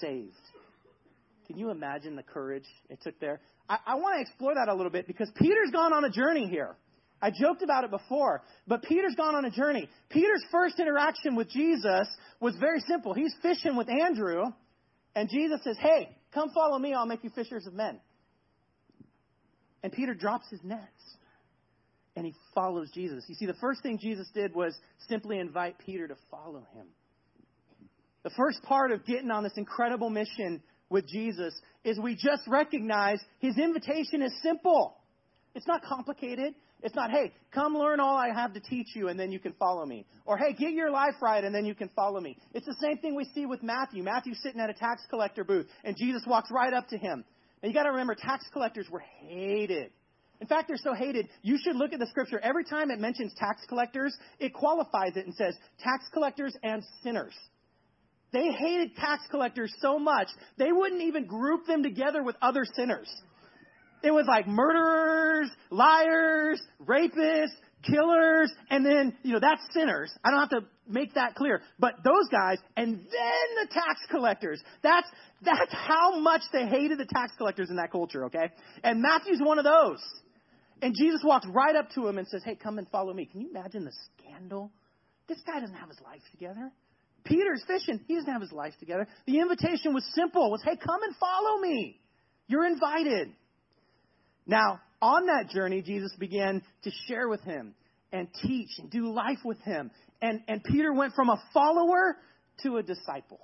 [0.00, 0.32] saved.
[1.48, 3.40] Can you imagine the courage it took there?
[3.68, 6.46] I, I want to explore that a little bit because Peter's gone on a journey
[6.48, 6.76] here.
[7.22, 9.88] I joked about it before, but Peter's gone on a journey.
[10.08, 12.08] Peter's first interaction with Jesus
[12.40, 13.12] was very simple.
[13.12, 14.44] He's fishing with Andrew,
[15.14, 18.00] and Jesus says, Hey, come follow me, I'll make you fishers of men.
[19.82, 20.86] And Peter drops his nets
[22.16, 23.24] and he follows Jesus.
[23.28, 24.76] You see, the first thing Jesus did was
[25.08, 26.86] simply invite Peter to follow him.
[28.22, 31.54] The first part of getting on this incredible mission with Jesus
[31.84, 34.96] is we just recognize his invitation is simple.
[35.54, 36.54] It's not complicated.
[36.82, 39.52] It's not, hey, come learn all I have to teach you and then you can
[39.54, 40.06] follow me.
[40.24, 42.36] Or, hey, get your life right and then you can follow me.
[42.54, 44.02] It's the same thing we see with Matthew.
[44.02, 47.24] Matthew's sitting at a tax collector booth and Jesus walks right up to him.
[47.62, 49.90] Now you gotta remember, tax collectors were hated.
[50.40, 52.40] In fact, they're so hated, you should look at the scripture.
[52.42, 57.34] Every time it mentions tax collectors, it qualifies it and says tax collectors and sinners.
[58.32, 63.10] They hated tax collectors so much, they wouldn't even group them together with other sinners.
[64.02, 70.12] It was like murderers, liars, rapists, killers, and then, you know, that's sinners.
[70.24, 71.62] I don't have to make that clear.
[71.78, 74.60] But those guys, and then the tax collectors.
[74.82, 75.06] That's,
[75.42, 78.50] that's how much they hated the tax collectors in that culture, okay?
[78.82, 80.00] And Matthew's one of those.
[80.82, 83.26] And Jesus walks right up to him and says, Hey, come and follow me.
[83.26, 84.70] Can you imagine the scandal?
[85.28, 86.72] This guy doesn't have his life together.
[87.24, 88.00] Peter's fishing.
[88.08, 89.06] He doesn't have his life together.
[89.26, 90.46] The invitation was simple.
[90.46, 92.00] It was, hey, come and follow me.
[92.46, 93.30] You're invited.
[94.50, 97.72] Now, on that journey, Jesus began to share with him
[98.12, 99.92] and teach and do life with him.
[100.20, 102.16] And, and Peter went from a follower
[102.64, 103.38] to a disciple.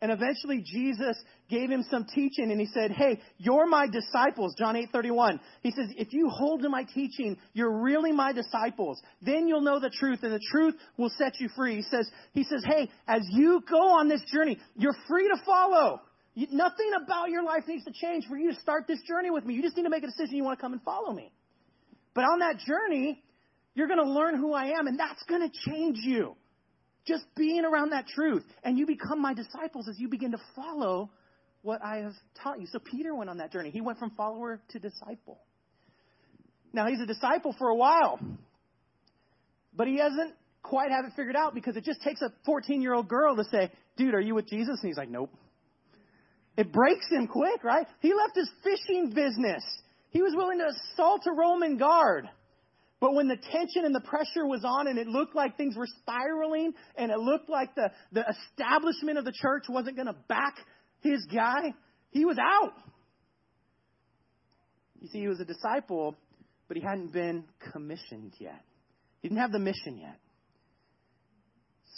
[0.00, 1.16] And eventually Jesus
[1.50, 4.54] gave him some teaching and he said, Hey, you're my disciples.
[4.58, 5.38] John 8 31.
[5.62, 9.00] He says, If you hold to my teaching, you're really my disciples.
[9.20, 11.76] Then you'll know the truth and the truth will set you free.
[11.76, 16.00] He says, he says, Hey, as you go on this journey, you're free to follow.
[16.34, 19.44] You, nothing about your life needs to change for you to start this journey with
[19.44, 19.54] me.
[19.54, 21.32] You just need to make a decision you want to come and follow me.
[22.14, 23.22] But on that journey,
[23.74, 26.36] you're going to learn who I am, and that's going to change you.
[27.06, 28.44] Just being around that truth.
[28.62, 31.10] And you become my disciples as you begin to follow
[31.62, 32.66] what I have taught you.
[32.66, 33.70] So Peter went on that journey.
[33.70, 35.40] He went from follower to disciple.
[36.72, 38.18] Now, he's a disciple for a while,
[39.76, 42.94] but he hasn't quite have it figured out because it just takes a 14 year
[42.94, 44.80] old girl to say, Dude, are you with Jesus?
[44.82, 45.30] And he's like, Nope.
[46.56, 47.86] It breaks him quick, right?
[48.00, 49.64] He left his fishing business.
[50.10, 52.28] He was willing to assault a Roman guard.
[53.00, 55.88] But when the tension and the pressure was on and it looked like things were
[56.00, 60.54] spiraling and it looked like the, the establishment of the church wasn't going to back
[61.00, 61.74] his guy,
[62.10, 62.72] he was out.
[65.00, 66.16] You see, he was a disciple,
[66.68, 68.64] but he hadn't been commissioned yet.
[69.20, 70.18] He didn't have the mission yet.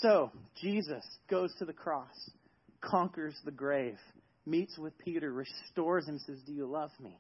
[0.01, 2.31] So, Jesus goes to the cross,
[2.81, 3.99] conquers the grave,
[4.47, 7.19] meets with Peter, restores him, says, Do you love me?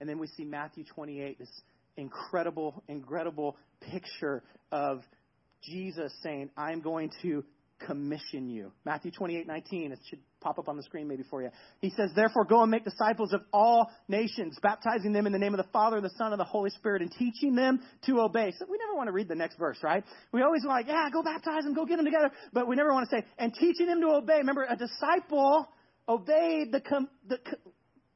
[0.00, 1.48] And then we see Matthew 28, this
[1.96, 5.02] incredible, incredible picture of
[5.62, 7.44] Jesus saying, I'm going to
[7.86, 8.72] commission you.
[8.84, 9.92] Matthew 28, 19.
[9.92, 11.50] It should pop up on the screen maybe for you.
[11.80, 15.54] He says, Therefore, go and make disciples of all nations, baptizing them in the name
[15.54, 18.52] of the Father, the Son, and the Holy Spirit, and teaching them to obey.
[18.58, 20.04] So we never want to read the next verse, right?
[20.32, 22.30] We always like, yeah, go baptize them, go get them together.
[22.52, 24.38] But we never want to say, and teaching them to obey.
[24.38, 25.68] Remember, a disciple
[26.08, 27.38] obeyed the, com- the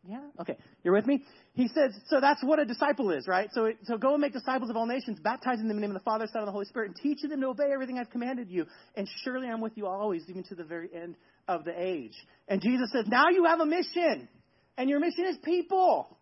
[0.08, 0.20] yeah?
[0.40, 0.56] Okay.
[0.82, 1.22] You're with me?
[1.54, 3.48] He says, so that's what a disciple is, right?
[3.52, 5.94] So, it, so go and make disciples of all nations, baptizing them in the name
[5.94, 8.10] of the Father, Son, and the Holy Spirit, and teaching them to obey everything I've
[8.10, 8.66] commanded you.
[8.96, 11.14] And surely I'm with you always, even to the very end
[11.46, 12.14] of the age.
[12.48, 14.28] And Jesus says, now you have a mission.
[14.76, 16.16] And your mission is people.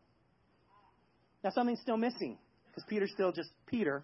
[1.42, 4.02] Now something's still missing, because Peter's still just Peter.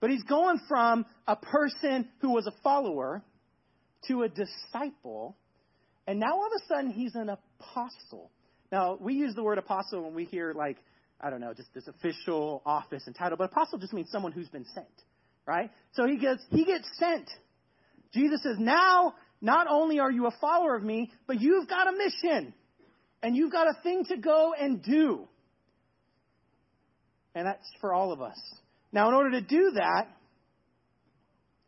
[0.00, 3.22] But he's going from a person who was a follower
[4.06, 5.36] to a disciple,
[6.10, 8.32] and now all of a sudden he's an apostle.
[8.72, 10.76] Now, we use the word apostle when we hear, like,
[11.20, 14.48] I don't know, just this official office and title, but apostle just means someone who's
[14.48, 14.88] been sent,
[15.46, 15.70] right?
[15.92, 17.30] So he gets, he gets sent.
[18.12, 21.92] Jesus says, now, not only are you a follower of me, but you've got a
[21.92, 22.54] mission.
[23.22, 25.28] And you've got a thing to go and do.
[27.36, 28.38] And that's for all of us.
[28.92, 30.08] Now, in order to do that,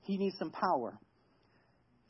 [0.01, 0.99] he needs some power.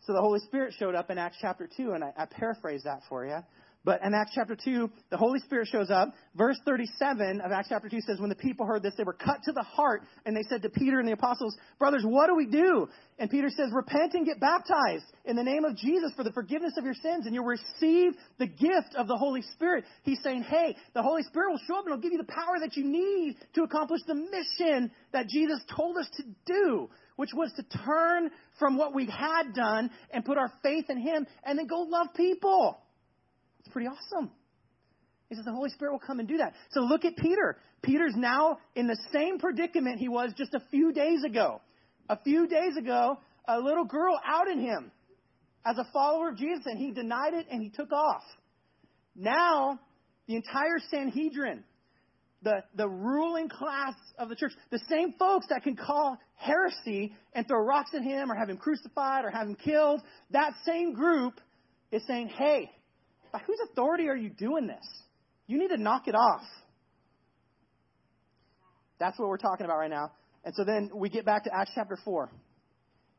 [0.06, 3.02] So the Holy Spirit showed up in Acts chapter 2, and I, I paraphrase that
[3.08, 3.38] for you.
[3.84, 6.10] But in Acts chapter 2, the Holy Spirit shows up.
[6.36, 9.42] Verse 37 of Acts chapter 2 says, When the people heard this, they were cut
[9.44, 12.46] to the heart, and they said to Peter and the apostles, Brothers, what do we
[12.46, 12.88] do?
[13.18, 16.74] And Peter says, Repent and get baptized in the name of Jesus for the forgiveness
[16.78, 19.84] of your sins, and you'll receive the gift of the Holy Spirit.
[20.04, 22.60] He's saying, Hey, the Holy Spirit will show up and it'll give you the power
[22.60, 27.52] that you need to accomplish the mission that Jesus told us to do, which was
[27.56, 31.66] to turn from what we had done and put our faith in Him and then
[31.66, 32.78] go love people.
[33.60, 34.30] It's pretty awesome.
[35.28, 36.52] He says the Holy Spirit will come and do that.
[36.72, 37.56] So look at Peter.
[37.82, 41.60] Peter's now in the same predicament he was just a few days ago.
[42.08, 44.92] A few days ago, a little girl outed him
[45.64, 48.22] as a follower of Jesus, and he denied it and he took off.
[49.14, 49.78] Now,
[50.26, 51.64] the entire Sanhedrin,
[52.42, 57.46] the, the ruling class of the church, the same folks that can call heresy and
[57.46, 60.00] throw rocks at him or have him crucified or have him killed,
[60.31, 61.40] that same group
[61.90, 62.70] is saying, hey,
[63.33, 64.85] by whose authority are you doing this?
[65.46, 66.42] You need to knock it off.
[68.98, 70.12] That's what we're talking about right now.
[70.44, 72.31] And so then we get back to Acts chapter 4.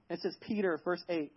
[0.09, 1.31] And it says, Peter, verse 8.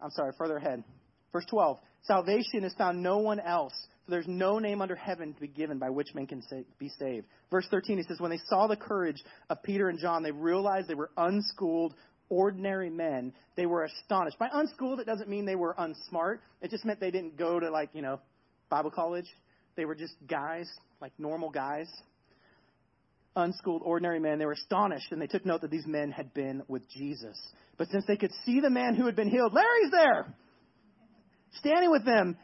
[0.00, 0.84] I'm sorry, further ahead.
[1.32, 1.78] Verse 12.
[2.06, 5.78] Salvation is found no one else, for there's no name under heaven to be given
[5.78, 6.42] by which men can
[6.78, 7.26] be saved.
[7.50, 10.88] Verse 13, he says, When they saw the courage of Peter and John, they realized
[10.88, 11.94] they were unschooled,
[12.28, 14.38] ordinary men, they were astonished.
[14.38, 16.38] By unschooled, it doesn't mean they were unsmart.
[16.60, 18.20] It just meant they didn't go to, like, you know,
[18.68, 19.26] Bible college.
[19.76, 20.68] They were just guys,
[21.00, 21.88] like normal guys.
[23.34, 24.38] Unschooled, ordinary men.
[24.38, 27.38] They were astonished, and they took note that these men had been with Jesus.
[27.76, 30.34] But since they could see the man who had been healed, Larry's there!
[31.58, 32.36] Standing with them,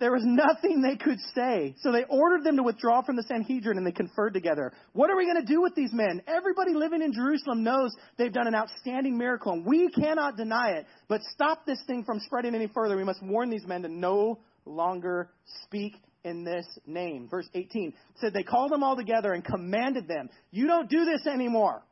[0.00, 1.74] there was nothing they could say.
[1.78, 4.72] So they ordered them to withdraw from the Sanhedrin and they conferred together.
[4.92, 6.20] What are we going to do with these men?
[6.26, 10.86] Everybody living in Jerusalem knows they've done an outstanding miracle and we cannot deny it.
[11.08, 12.96] But stop this thing from spreading any further.
[12.96, 15.30] We must warn these men to no longer
[15.62, 17.28] speak in this name.
[17.28, 21.26] Verse 18 said they called them all together and commanded them, you don't do this
[21.26, 21.82] anymore.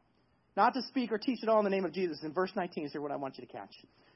[0.57, 2.19] Not to speak or teach at all in the name of Jesus.
[2.23, 3.73] In verse 19 is here what I want you to catch.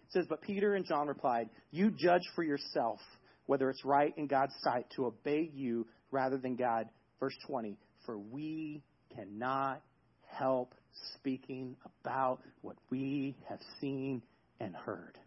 [0.06, 3.00] It says, But Peter and John replied, You judge for yourself
[3.46, 6.88] whether it's right in God's sight to obey you rather than God.
[7.20, 8.82] Verse 20, for we
[9.14, 9.80] cannot
[10.26, 10.74] help
[11.14, 14.22] speaking about what we have seen
[14.60, 15.18] and heard.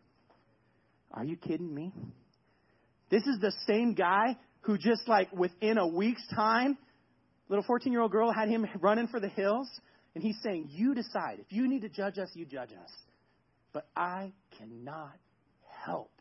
[1.12, 1.92] Are you kidding me?
[3.10, 6.78] This is the same guy who just like within a week's time,
[7.48, 9.68] little 14 year old girl had him running for the hills.
[10.16, 11.40] And he's saying, You decide.
[11.40, 12.92] If you need to judge us, you judge us.
[13.74, 15.16] But I cannot
[15.86, 16.12] help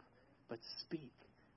[0.48, 1.12] but speak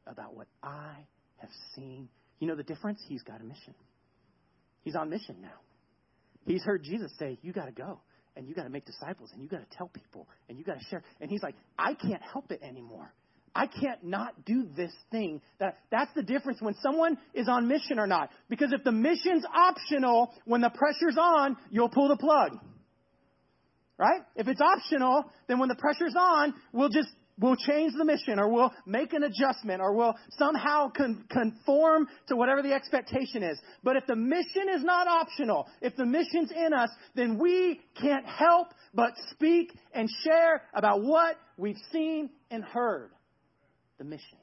[0.07, 0.93] about what I
[1.37, 2.09] have seen.
[2.39, 3.01] You know the difference?
[3.07, 3.75] He's got a mission.
[4.83, 5.59] He's on mission now.
[6.45, 7.99] He's heard Jesus say, You got to go
[8.35, 10.79] and you got to make disciples and you got to tell people and you got
[10.79, 11.03] to share.
[11.19, 13.13] And he's like, I can't help it anymore.
[13.53, 15.41] I can't not do this thing.
[15.59, 18.29] That, that's the difference when someone is on mission or not.
[18.49, 22.57] Because if the mission's optional, when the pressure's on, you'll pull the plug.
[23.97, 24.21] Right?
[24.35, 27.09] If it's optional, then when the pressure's on, we'll just
[27.41, 32.35] we'll change the mission or we'll make an adjustment or we'll somehow con- conform to
[32.35, 33.59] whatever the expectation is.
[33.83, 38.25] But if the mission is not optional, if the mission's in us, then we can't
[38.25, 43.11] help but speak and share about what we've seen and heard.
[43.97, 44.37] The mission.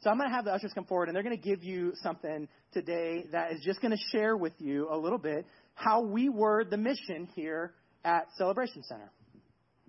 [0.00, 1.92] So I'm going to have the ushers come forward and they're going to give you
[2.02, 6.28] something today that is just going to share with you a little bit how we
[6.28, 7.72] word the mission here
[8.06, 9.10] at Celebration Center.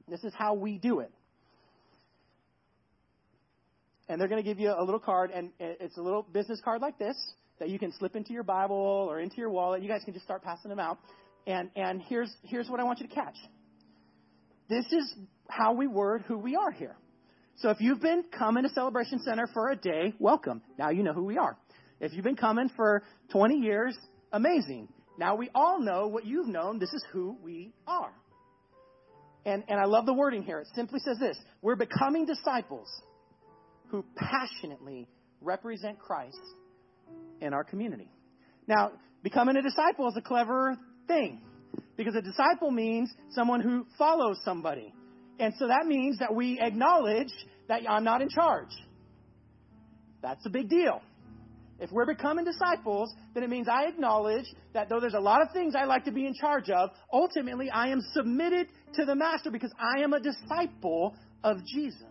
[0.09, 1.11] This is how we do it
[4.09, 6.81] and they're going to give you a little card, and it's a little business card
[6.81, 7.17] like this
[7.59, 9.81] that you can slip into your Bible or into your wallet.
[9.81, 10.99] You guys can just start passing them out.
[11.47, 13.35] And, and here's, here's what I want you to catch.
[14.69, 15.13] This is
[15.49, 16.95] how we word who we are here.
[17.57, 20.61] So if you've been coming to Celebration Center for a day, welcome.
[20.77, 21.57] Now you know who we are.
[21.99, 23.01] If you've been coming for
[23.31, 23.97] 20 years,
[24.31, 24.87] amazing.
[25.17, 26.79] Now we all know what you've known.
[26.79, 28.11] This is who we are.
[29.45, 30.59] And, and I love the wording here.
[30.59, 32.87] It simply says this We're becoming disciples
[33.89, 35.07] who passionately
[35.41, 36.39] represent Christ
[37.41, 38.09] in our community.
[38.67, 38.91] Now,
[39.23, 40.77] becoming a disciple is a clever
[41.07, 41.41] thing
[41.95, 44.93] because a disciple means someone who follows somebody.
[45.39, 47.31] And so that means that we acknowledge
[47.69, 48.71] that I'm not in charge.
[50.21, 51.01] That's a big deal.
[51.79, 55.49] If we're becoming disciples, then it means I acknowledge that though there's a lot of
[55.53, 59.51] things I like to be in charge of, ultimately I am submitted to the Master
[59.51, 62.01] because I am a disciple of Jesus.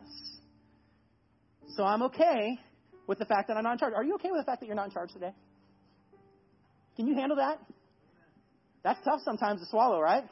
[1.76, 2.58] So I'm okay
[3.06, 3.94] with the fact that I'm not in charge.
[3.94, 5.32] Are you okay with the fact that you're not in charge today?
[6.96, 7.60] Can you handle that?
[8.84, 10.24] That's tough sometimes to swallow, right?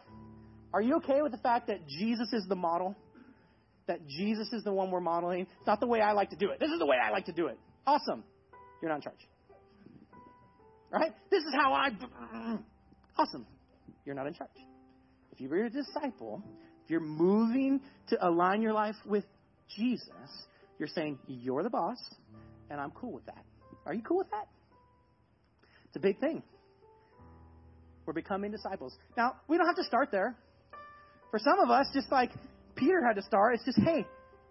[0.72, 2.96] Are you okay with the fact that Jesus is the model?
[3.86, 5.40] That Jesus is the one we're modeling?
[5.40, 6.60] It's not the way I like to do it.
[6.60, 7.58] This is the way I like to do it.
[7.86, 8.24] Awesome.
[8.80, 9.28] You're not in charge.
[10.90, 11.12] Right?
[11.30, 11.88] This is how I.
[11.88, 12.56] Uh,
[13.18, 13.46] awesome.
[14.04, 14.50] You're not in charge.
[15.32, 16.42] If you're a disciple,
[16.84, 19.24] if you're moving to align your life with
[19.76, 20.08] Jesus,
[20.78, 21.98] you're saying, You're the boss,
[22.70, 23.44] and I'm cool with that.
[23.86, 24.46] Are you cool with that?
[25.86, 26.42] It's a big thing.
[28.06, 28.94] We're becoming disciples.
[29.16, 30.36] Now, we don't have to start there.
[31.30, 32.30] For some of us, just like
[32.76, 34.06] Peter had to start, it's just, hey,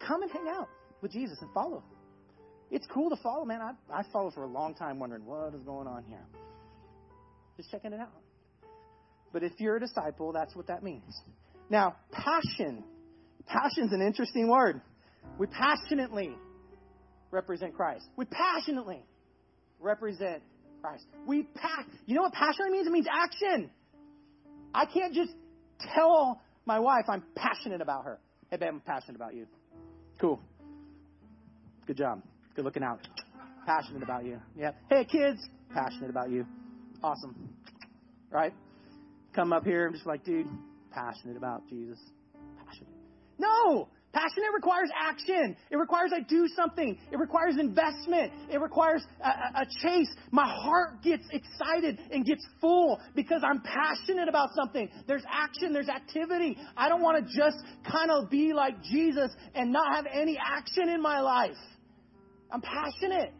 [0.05, 0.67] come and hang out
[1.01, 1.83] with Jesus and follow.
[2.73, 3.61] It's cool to follow, man.
[3.61, 6.25] I, I followed for a long time wondering what is going on here.
[7.55, 8.09] Just checking it out.
[9.31, 11.15] But if you're a disciple, that's what that means.
[11.69, 12.83] Now, passion.
[13.45, 14.81] Passion's an interesting word.
[15.37, 16.35] We passionately
[17.29, 18.05] represent Christ.
[18.17, 19.05] We passionately
[19.79, 20.41] represent
[20.81, 21.05] Christ.
[21.27, 22.87] We pa- you know what passionately means?
[22.87, 23.69] It means action.
[24.73, 25.31] I can't just
[25.93, 28.19] tell my wife I'm passionate about her.
[28.49, 29.45] Hey, babe, I'm passionate about you.
[30.19, 30.39] Cool.
[31.85, 32.23] Good job.
[32.55, 32.99] Good looking out.
[33.65, 34.39] Passionate about you.
[34.55, 34.71] Yeah.
[34.89, 35.41] Hey, kids,
[35.73, 36.45] passionate about you.
[37.03, 37.49] Awesome.
[38.29, 38.53] Right?
[39.33, 40.47] Come up here I'm just like, dude,
[40.91, 41.99] passionate about Jesus.
[42.63, 42.93] Passionate.
[43.39, 43.87] No!
[44.13, 45.57] Passionate requires action.
[45.71, 46.99] It requires I do something.
[47.11, 48.31] It requires investment.
[48.51, 50.13] It requires a, a, a, chase.
[50.29, 54.87] My heart gets excited and gets full because I'm passionate about something.
[55.07, 55.73] There's action.
[55.73, 56.59] There's activity.
[56.77, 57.57] I don't want to just
[57.91, 61.57] kind of be like Jesus and not have any action in my life.
[62.53, 63.33] I'm passionate.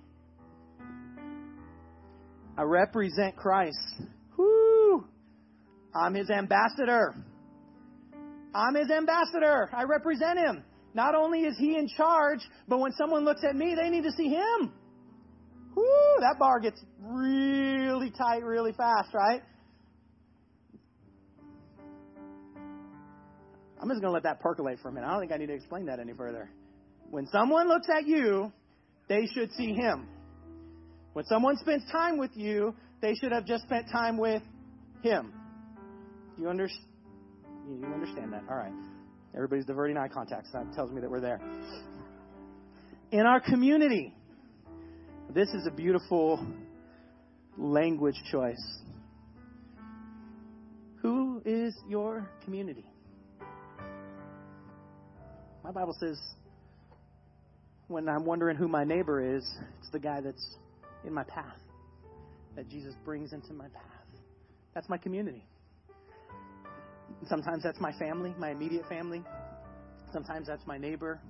[2.57, 3.77] I represent Christ.
[4.35, 5.05] Whoo!
[5.93, 7.13] I'm his ambassador.
[8.55, 9.69] I'm his ambassador.
[9.71, 10.63] I represent him.
[10.95, 14.11] Not only is he in charge, but when someone looks at me, they need to
[14.11, 14.73] see him.
[15.75, 16.15] Whoo!
[16.19, 19.43] That bar gets really tight really fast, right?
[23.79, 25.05] I'm just going to let that percolate for a minute.
[25.05, 26.49] I don't think I need to explain that any further.
[27.11, 28.51] When someone looks at you,
[29.13, 30.07] they should see him.
[31.13, 34.41] When someone spends time with you, they should have just spent time with
[35.03, 35.31] him.
[36.39, 36.87] You understand?
[37.67, 38.43] You understand that?
[38.49, 38.73] All right.
[39.35, 41.39] Everybody's diverting eye contact, that tells me that we're there.
[43.11, 44.15] In our community,
[45.29, 46.45] this is a beautiful
[47.55, 48.63] language choice.
[51.03, 52.85] Who is your community?
[55.63, 56.19] My Bible says
[57.93, 59.47] when I'm wondering who my neighbor is,
[59.79, 60.55] it's the guy that's
[61.05, 61.59] in my path,
[62.55, 63.83] that Jesus brings into my path.
[64.73, 65.45] That's my community.
[67.27, 69.23] Sometimes that's my family, my immediate family.
[70.11, 71.21] Sometimes that's my neighbor.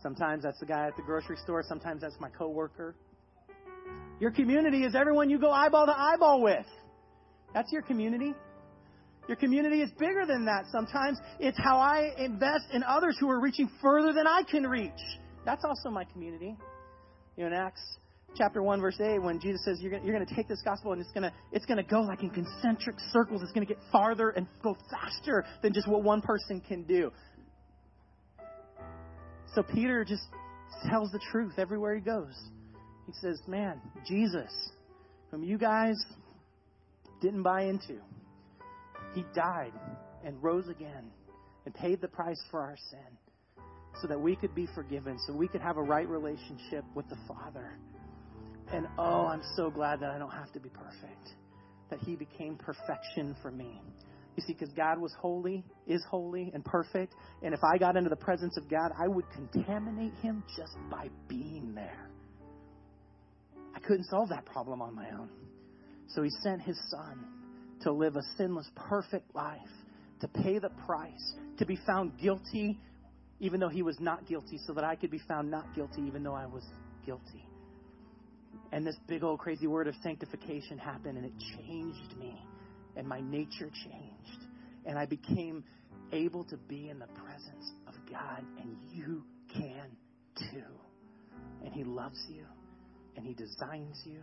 [0.00, 1.64] Sometimes that's the guy at the grocery store.
[1.68, 2.94] Sometimes that's my coworker.
[4.20, 6.66] Your community is everyone you go eyeball to eyeball with.
[7.52, 8.34] That's your community.
[9.26, 10.66] Your community is bigger than that.
[10.70, 14.92] Sometimes it's how I invest in others who are reaching further than I can reach.
[15.48, 16.54] That's also my community.
[17.38, 17.80] You know, in Acts
[18.36, 21.10] chapter 1 verse 8 when jesus says you're going to take this gospel and it's
[21.12, 23.40] going to it's to go like in concentric circles.
[23.42, 27.10] It's going to get farther and go faster than just what one person can do.
[29.54, 30.24] So peter just
[30.90, 32.38] tells the truth everywhere he goes.
[33.06, 34.52] He says man jesus
[35.30, 35.96] whom you guys
[37.22, 37.96] didn't buy into
[39.14, 39.72] he died
[40.26, 41.10] and rose again
[41.64, 43.16] and paid the price for our sin
[44.00, 47.16] so that we could be forgiven so we could have a right relationship with the
[47.26, 47.78] father
[48.72, 51.34] and oh, I'm so glad that I don't have to be perfect,
[51.90, 53.80] that He became perfection for me.
[54.36, 57.14] You see, because God was holy, is holy, and perfect.
[57.42, 61.08] And if I got into the presence of God, I would contaminate Him just by
[61.28, 62.10] being there.
[63.74, 65.30] I couldn't solve that problem on my own.
[66.08, 67.24] So He sent His Son
[67.82, 69.58] to live a sinless, perfect life,
[70.20, 72.78] to pay the price, to be found guilty,
[73.40, 76.22] even though He was not guilty, so that I could be found not guilty, even
[76.22, 76.64] though I was
[77.04, 77.48] guilty.
[78.72, 82.42] And this big old crazy word of sanctification happened and it changed me.
[82.96, 84.44] And my nature changed.
[84.84, 85.64] And I became
[86.12, 88.44] able to be in the presence of God.
[88.60, 89.96] And you can
[90.36, 90.64] too.
[91.64, 92.44] And He loves you.
[93.16, 94.20] And He designs you.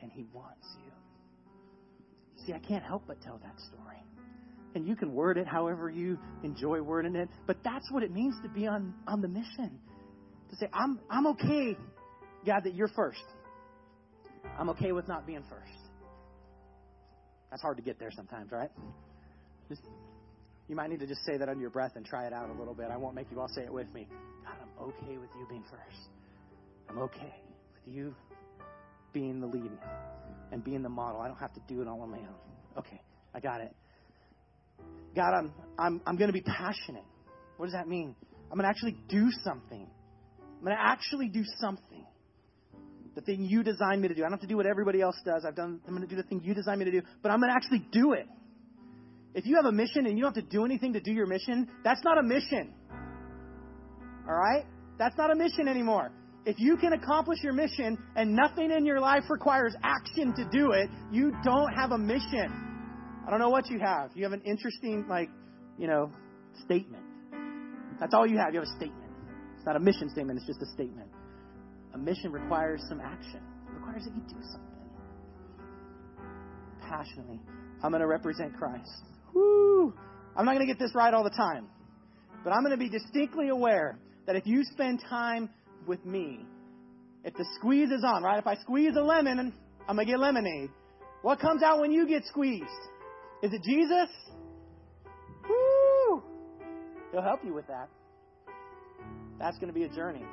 [0.00, 0.92] And He wants you.
[2.44, 4.02] See, I can't help but tell that story.
[4.74, 7.28] And you can word it however you enjoy wording it.
[7.46, 9.78] But that's what it means to be on, on the mission.
[10.50, 11.76] To say, I'm, I'm okay,
[12.46, 13.22] God, that you're first.
[14.58, 15.72] I'm okay with not being first.
[17.50, 18.70] That's hard to get there sometimes, right?
[19.68, 19.82] Just,
[20.68, 22.52] you might need to just say that under your breath and try it out a
[22.52, 22.86] little bit.
[22.92, 24.06] I won't make you all say it with me.
[24.44, 26.08] God, I'm okay with you being first.
[26.88, 27.34] I'm okay
[27.74, 28.14] with you
[29.12, 29.70] being the lead
[30.52, 31.20] and being the model.
[31.20, 32.34] I don't have to do it all on my own.
[32.78, 33.00] Okay,
[33.34, 33.74] I got it.
[35.14, 37.04] God, I'm I'm I'm going to be passionate.
[37.56, 38.14] What does that mean?
[38.50, 39.86] I'm going to actually do something.
[40.58, 42.04] I'm going to actually do something.
[43.14, 44.22] the thing you designed me to do.
[44.22, 45.44] I don't have to do what everybody else does.
[45.46, 47.40] I've done, I'm going to do the thing you designed me to do, but I'm
[47.40, 48.26] going to actually do it.
[49.34, 51.26] If you have a mission and you don't have to do anything to do your
[51.26, 52.72] mission, that's not a mission.
[54.28, 54.64] All right?
[54.98, 56.10] That's not a mission anymore.
[56.46, 60.72] If you can accomplish your mission and nothing in your life requires action to do
[60.72, 62.69] it, you don't have a mission.
[63.26, 64.10] I don't know what you have.
[64.14, 65.30] You have an interesting, like,
[65.78, 66.10] you know,
[66.64, 67.04] statement.
[67.98, 68.54] That's all you have.
[68.54, 69.10] You have a statement.
[69.56, 71.08] It's not a mission statement, it's just a statement.
[71.92, 74.70] A mission requires some action, it requires that you do something.
[76.80, 77.40] Passionately.
[77.82, 78.88] I'm going to represent Christ.
[79.34, 79.92] Woo!
[80.34, 81.66] I'm not going to get this right all the time,
[82.42, 85.50] but I'm going to be distinctly aware that if you spend time
[85.86, 86.40] with me,
[87.22, 88.38] if the squeeze is on, right?
[88.38, 89.52] If I squeeze a lemon,
[89.86, 90.70] I'm going to get lemonade.
[91.20, 92.64] What comes out when you get squeezed?
[93.42, 94.08] Is it Jesus?
[95.48, 96.22] Woo!
[97.12, 97.88] He'll help you with that.
[99.38, 100.24] That's going to be a journey.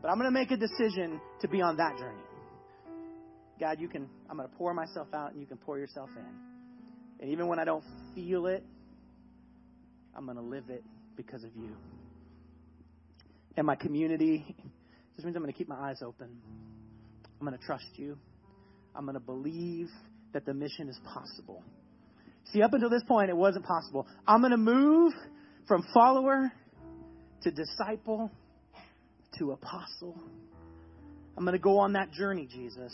[0.00, 2.22] But I'm going to make a decision to be on that journey.
[3.60, 6.24] God, you can I'm going to pour myself out and you can pour yourself in.
[7.20, 7.84] And even when I don't
[8.14, 8.64] feel it,
[10.16, 10.82] I'm going to live it
[11.16, 11.70] because of you.
[13.56, 14.44] And my community
[15.14, 16.28] just means I'm going to keep my eyes open.
[17.40, 18.18] I'm going to trust you.
[18.94, 19.88] I'm going to believe
[20.32, 21.62] that the mission is possible.
[22.52, 24.06] See, up until this point, it wasn't possible.
[24.26, 25.12] I'm going to move
[25.66, 26.52] from follower
[27.42, 28.30] to disciple
[29.38, 30.18] to apostle.
[31.36, 32.92] I'm going to go on that journey, Jesus.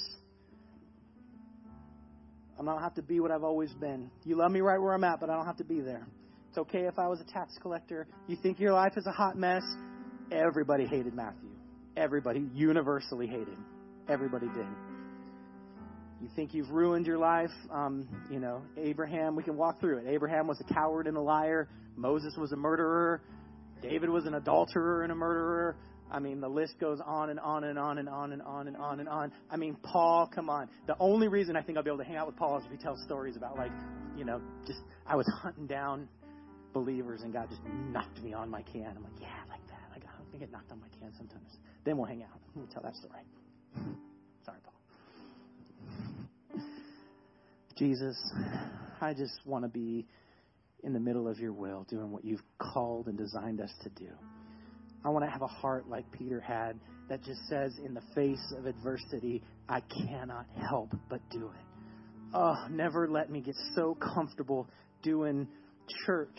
[2.59, 4.11] I don't have to be what I've always been.
[4.25, 6.07] You love me right where I'm at, but I don't have to be there.
[6.49, 8.07] It's okay if I was a tax collector.
[8.27, 9.63] You think your life is a hot mess?
[10.33, 11.51] Everybody hated Matthew.
[11.97, 13.57] Everybody universally hated.
[14.09, 14.67] Everybody did.
[16.21, 17.51] You think you've ruined your life?
[17.71, 20.05] Um, you know, Abraham, we can walk through it.
[20.07, 21.69] Abraham was a coward and a liar.
[21.97, 23.23] Moses was a murderer.
[23.81, 25.77] David was an adulterer and a murderer.
[26.11, 28.77] I mean, the list goes on and on and on and on and on and
[28.77, 29.33] on and on.
[29.51, 30.69] I mean, Paul, come on.
[30.87, 32.73] The only reason I think I'll be able to hang out with Paul is if
[32.73, 33.73] he tells stories about, like,
[34.17, 36.09] you know, just I was hunting down
[36.75, 38.93] believers and God just knocked me on my can.
[38.97, 39.89] I'm like, yeah, like that.
[39.93, 41.49] Like, I think it knocked on my can sometimes.
[41.85, 42.41] Then we'll hang out.
[42.55, 43.23] We'll tell that story.
[47.81, 48.23] Jesus,
[49.01, 50.07] I just want to be
[50.85, 54.11] in the middle of your will, doing what you've called and designed us to do.
[55.03, 56.79] I want to have a heart like Peter had
[57.09, 61.65] that just says, in the face of adversity, I cannot help but do it.
[62.35, 64.69] Oh, never let me get so comfortable
[65.03, 65.49] doing
[66.05, 66.39] church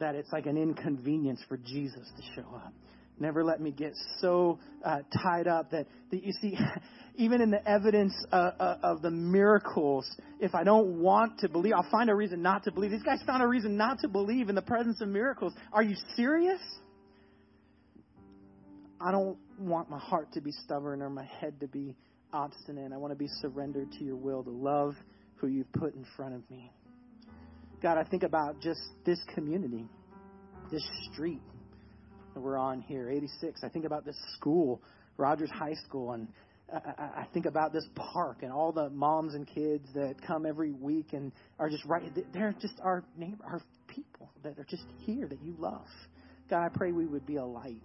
[0.00, 2.74] that it's like an inconvenience for Jesus to show up.
[3.20, 6.56] Never let me get so uh, tied up that, that you see,
[7.16, 10.08] even in the evidence uh, uh, of the miracles,
[10.40, 12.92] if I don't want to believe, I'll find a reason not to believe.
[12.92, 15.52] These guys found a reason not to believe in the presence of miracles.
[15.72, 16.60] Are you serious?
[19.00, 21.96] I don't want my heart to be stubborn or my head to be
[22.32, 22.92] obstinate.
[22.92, 24.94] I want to be surrendered to your will, to love
[25.36, 26.70] who you've put in front of me.
[27.82, 29.86] God, I think about just this community,
[30.70, 31.40] this street
[32.38, 33.64] that we're on here, 86.
[33.64, 34.80] I think about this school,
[35.16, 36.28] Rogers High School, and
[36.72, 41.14] I, think about this park and all the moms and kids that come every week
[41.14, 42.02] and are just right.
[42.32, 45.88] They're just our neighbor, our people that are just here that you love.
[46.48, 47.82] God, I pray we would be a light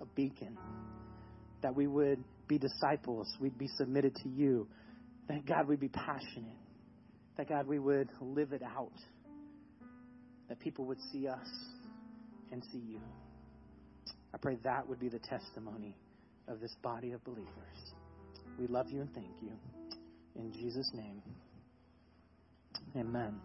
[0.00, 0.56] a beacon,
[1.62, 4.68] that we would be disciples, we'd be submitted to you,
[5.28, 6.56] that God, we'd be passionate,
[7.36, 8.92] that God, we would live it out,
[10.48, 11.48] that people would see us
[12.52, 13.00] and see you.
[14.34, 15.96] I pray that would be the testimony
[16.46, 17.48] of this body of believers.
[18.58, 19.52] We love you and thank you.
[20.36, 21.22] In Jesus' name,
[22.96, 23.40] amen.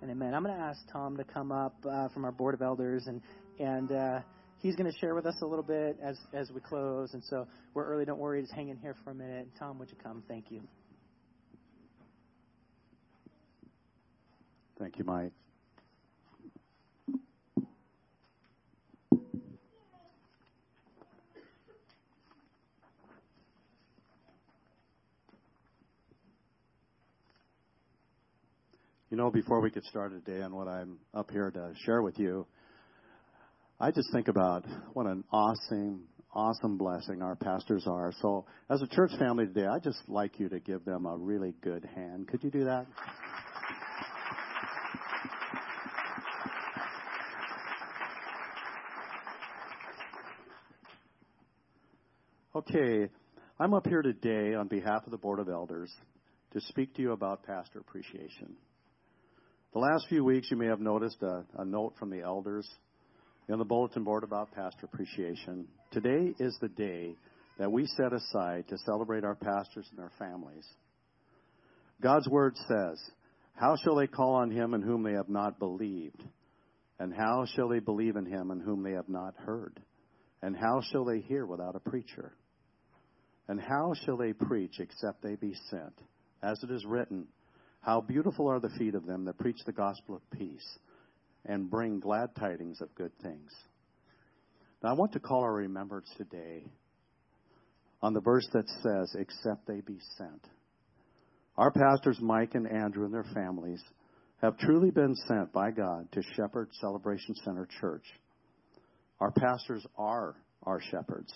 [0.00, 0.34] And amen.
[0.34, 3.20] I'm going to ask Tom to come up uh, from our board of elders and
[3.58, 4.20] and uh,
[4.62, 7.12] he's going to share with us a little bit as, as we close.
[7.12, 8.04] And so we're early.
[8.04, 8.40] Don't worry.
[8.40, 9.48] Just hang in here for a minute.
[9.58, 10.22] Tom, would you come?
[10.28, 10.62] Thank you.
[14.78, 15.32] Thank you, Mike.
[29.12, 32.18] You know, before we get started today on what I'm up here to share with
[32.18, 32.46] you,
[33.78, 38.14] I just think about what an awesome, awesome blessing our pastors are.
[38.22, 41.52] So, as a church family today, I'd just like you to give them a really
[41.60, 42.26] good hand.
[42.26, 42.86] Could you do that?
[52.56, 53.10] Okay,
[53.60, 55.92] I'm up here today on behalf of the Board of Elders
[56.54, 58.56] to speak to you about pastor appreciation.
[59.72, 62.68] The last few weeks, you may have noticed a, a note from the elders
[63.48, 65.66] in the bulletin board about pastor appreciation.
[65.90, 67.14] Today is the day
[67.58, 70.68] that we set aside to celebrate our pastors and their families.
[72.02, 73.00] God's word says,
[73.54, 76.22] How shall they call on him in whom they have not believed?
[76.98, 79.80] And how shall they believe in him in whom they have not heard?
[80.42, 82.34] And how shall they hear without a preacher?
[83.48, 85.98] And how shall they preach except they be sent?
[86.42, 87.26] As it is written,
[87.82, 90.78] How beautiful are the feet of them that preach the gospel of peace
[91.44, 93.52] and bring glad tidings of good things.
[94.82, 96.64] Now, I want to call our remembrance today
[98.00, 100.46] on the verse that says, Except they be sent.
[101.56, 103.82] Our pastors, Mike and Andrew, and their families
[104.40, 108.04] have truly been sent by God to shepherd Celebration Center Church.
[109.20, 111.32] Our pastors are our shepherds.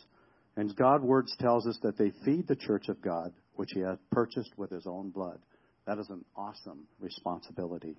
[0.56, 3.98] And God's words tells us that they feed the church of God, which he has
[4.10, 5.38] purchased with his own blood.
[5.86, 7.96] That is an awesome responsibility.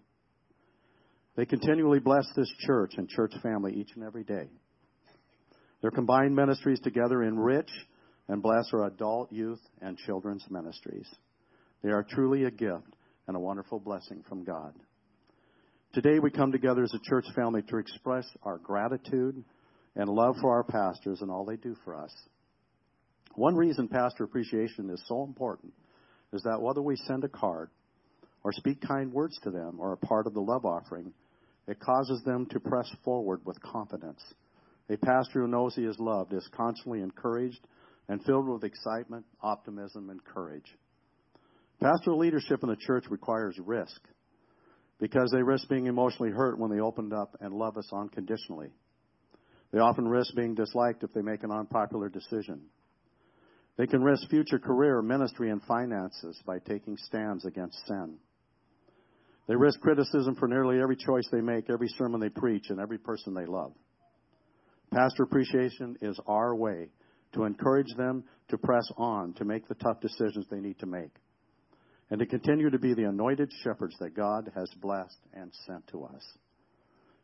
[1.35, 4.49] They continually bless this church and church family each and every day.
[5.81, 7.69] Their combined ministries together enrich
[8.27, 11.07] and bless our adult, youth, and children's ministries.
[11.83, 12.95] They are truly a gift
[13.27, 14.73] and a wonderful blessing from God.
[15.93, 19.43] Today we come together as a church family to express our gratitude
[19.95, 22.13] and love for our pastors and all they do for us.
[23.35, 25.73] One reason pastor appreciation is so important
[26.33, 27.69] is that whether we send a card
[28.43, 31.13] or speak kind words to them or a part of the love offering,
[31.67, 34.21] it causes them to press forward with confidence.
[34.89, 37.59] A pastor who knows he is loved is constantly encouraged
[38.07, 40.77] and filled with excitement, optimism, and courage.
[41.81, 44.01] Pastoral leadership in the church requires risk
[44.99, 48.69] because they risk being emotionally hurt when they open up and love us unconditionally.
[49.71, 52.61] They often risk being disliked if they make an unpopular decision.
[53.77, 58.17] They can risk future career, ministry, and finances by taking stands against sin.
[59.47, 59.61] They hmm.
[59.61, 63.33] risk criticism for nearly every choice they make, every sermon they preach, and every person
[63.33, 63.73] they love.
[64.93, 66.89] Pastor appreciation is our way
[67.33, 71.11] to encourage them to press on, to make the tough decisions they need to make
[72.09, 76.05] and to continue to be the anointed shepherds that God has blessed and sent to
[76.05, 76.23] us.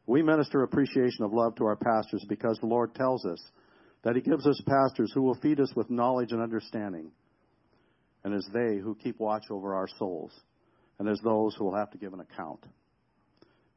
[0.05, 3.41] We minister appreciation of love to our pastors because the Lord tells us
[4.03, 7.11] that He gives us pastors who will feed us with knowledge and understanding,
[8.25, 10.31] and as they who keep watch over our souls,
[11.03, 12.65] and as those who will have to give an account.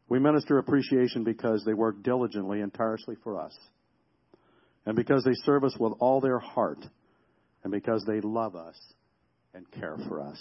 [0.08, 3.56] We minister appreciation because they work diligently and tirelessly for us,
[4.86, 6.86] and because they serve us with all their heart,
[7.64, 8.76] and because they love us
[9.54, 10.38] and care for us.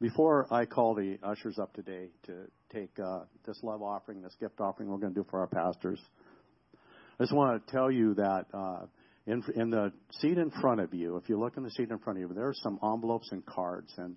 [0.00, 2.32] Before I call the ushers up today to
[2.72, 6.00] take uh, this love offering, this gift offering we're going to do for our pastors,
[7.20, 8.86] I just want to tell you that uh,
[9.26, 11.98] in, in the seat in front of you, if you look in the seat in
[11.98, 13.92] front of you, there are some envelopes and cards.
[13.98, 14.16] And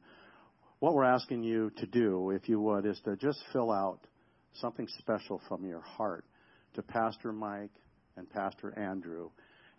[0.79, 3.99] what we're asking you to do, if you would, is to just fill out
[4.53, 6.25] something special from your heart
[6.75, 7.71] to Pastor Mike
[8.17, 9.29] and Pastor Andrew.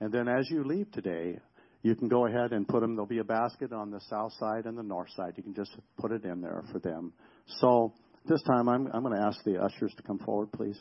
[0.01, 1.39] And then as you leave today,
[1.83, 2.95] you can go ahead and put them.
[2.95, 5.35] There'll be a basket on the south side and the north side.
[5.37, 7.13] You can just put it in there for them.
[7.61, 7.93] So
[8.29, 10.79] this time, I'm, I'm going to ask the ushers to come forward, please.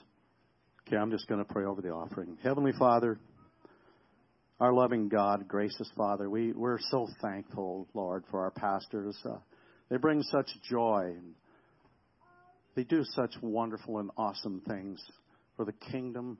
[0.87, 2.37] Okay, I'm just going to pray over the offering.
[2.43, 3.19] Heavenly Father,
[4.59, 9.17] our loving God, gracious Father, we, we're so thankful, Lord, for our pastors.
[9.25, 9.37] Uh,
[9.89, 11.13] they bring such joy
[12.75, 15.01] they do such wonderful and awesome things
[15.55, 16.37] for the kingdom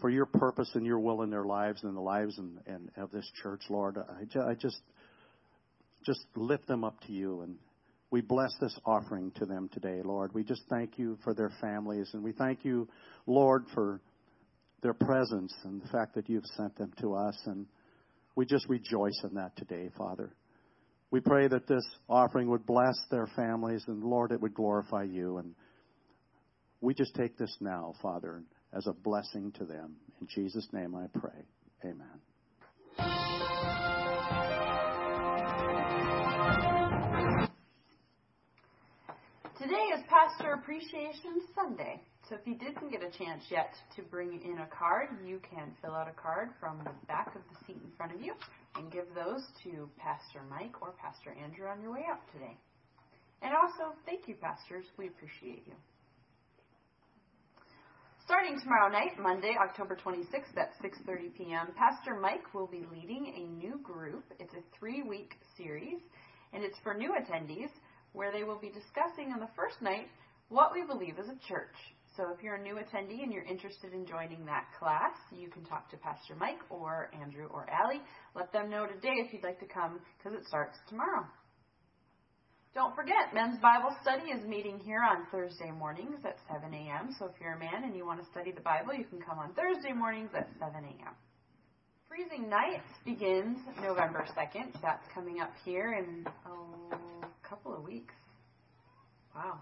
[0.00, 3.10] for your purpose and your will in their lives and the lives and, and of
[3.10, 3.96] this church, Lord.
[3.98, 4.80] I, ju- I just
[6.04, 7.56] just lift them up to you and
[8.10, 10.34] we bless this offering to them today, Lord.
[10.34, 12.88] We just thank you for their families and we thank you,
[13.26, 14.00] Lord, for
[14.82, 17.66] their presence and the fact that you've sent them to us and
[18.34, 20.34] we just rejoice in that today, Father.
[21.12, 25.36] We pray that this offering would bless their families and Lord, it would glorify you
[25.36, 25.54] and
[26.80, 28.42] we just take this now, Father,
[28.72, 29.94] as a blessing to them.
[30.22, 31.44] In Jesus' name I pray.
[31.84, 32.08] Amen.
[39.60, 42.00] Today is Pastor Appreciation Sunday.
[42.32, 45.68] So if you didn't get a chance yet to bring in a card, you can
[45.82, 48.32] fill out a card from the back of the seat in front of you
[48.74, 52.56] and give those to Pastor Mike or Pastor Andrew on your way out today.
[53.42, 54.86] And also, thank you, pastors.
[54.96, 55.76] We appreciate you.
[58.24, 63.44] Starting tomorrow night, Monday, October 26th at 6:30 p.m., Pastor Mike will be leading a
[63.60, 64.24] new group.
[64.40, 66.00] It's a 3-week series,
[66.54, 67.68] and it's for new attendees
[68.14, 70.08] where they will be discussing on the first night
[70.48, 71.76] what we believe as a church.
[72.16, 75.64] So if you're a new attendee and you're interested in joining that class, you can
[75.64, 78.02] talk to Pastor Mike or Andrew or Allie.
[78.34, 81.24] Let them know today if you'd like to come because it starts tomorrow.
[82.74, 87.14] Don't forget, men's Bible study is meeting here on Thursday mornings at 7 a.m.
[87.18, 89.38] So if you're a man and you want to study the Bible, you can come
[89.38, 91.14] on Thursday mornings at 7 a.m.
[92.08, 94.72] Freezing Nights begins November 2nd.
[94.82, 96.26] That's coming up here in
[96.92, 98.14] a couple of weeks.
[99.34, 99.60] Wow.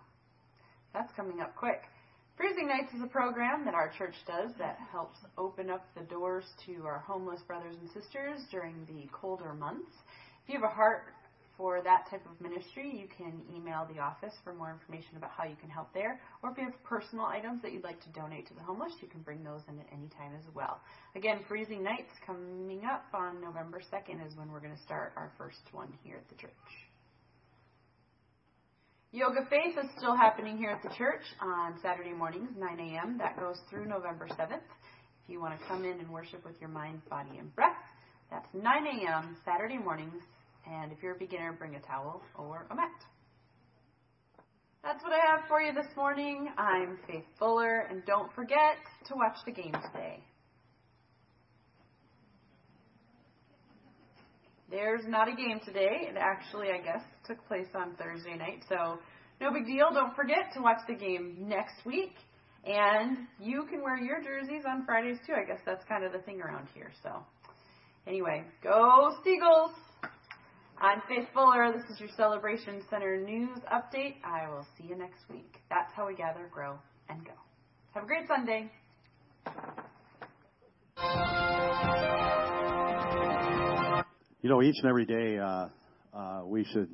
[0.93, 1.83] That's coming up quick.
[2.41, 6.45] Freezing Nights is a program that our church does that helps open up the doors
[6.65, 9.93] to our homeless brothers and sisters during the colder months.
[10.43, 11.13] If you have a heart
[11.59, 15.45] for that type of ministry, you can email the office for more information about how
[15.45, 16.19] you can help there.
[16.43, 19.09] Or if you have personal items that you'd like to donate to the homeless, you
[19.09, 20.81] can bring those in at any time as well.
[21.17, 25.31] Again, Freezing Nights coming up on November 2nd is when we're going to start our
[25.37, 26.90] first one here at the church.
[29.13, 33.19] Yoga Faith is still happening here at the church on Saturday mornings, 9 a.m.
[33.19, 34.63] That goes through November 7th.
[34.63, 37.75] If you want to come in and worship with your mind, body, and breath,
[38.31, 39.37] that's 9 a.m.
[39.45, 40.23] Saturday mornings,
[40.65, 42.87] and if you're a beginner, bring a towel or a mat.
[44.85, 46.49] That's what I have for you this morning.
[46.57, 48.77] I'm Faith Fuller, and don't forget
[49.09, 50.23] to watch the game today.
[54.71, 56.09] There's not a game today.
[56.09, 58.99] It actually, I guess, took place on Thursday night, so
[59.41, 59.89] no big deal.
[59.93, 62.15] Don't forget to watch the game next week.
[62.65, 65.33] And you can wear your jerseys on Fridays too.
[65.33, 66.93] I guess that's kind of the thing around here.
[67.03, 67.25] So,
[68.07, 69.73] anyway, go Seagulls!
[70.79, 71.73] I'm Faith Fuller.
[71.73, 74.17] This is your Celebration Center news update.
[74.25, 75.59] I will see you next week.
[75.69, 77.33] That's how we gather, grow, and go.
[77.93, 78.71] Have a great Sunday.
[84.43, 85.69] You know, each and every day, uh,
[86.17, 86.89] uh, we should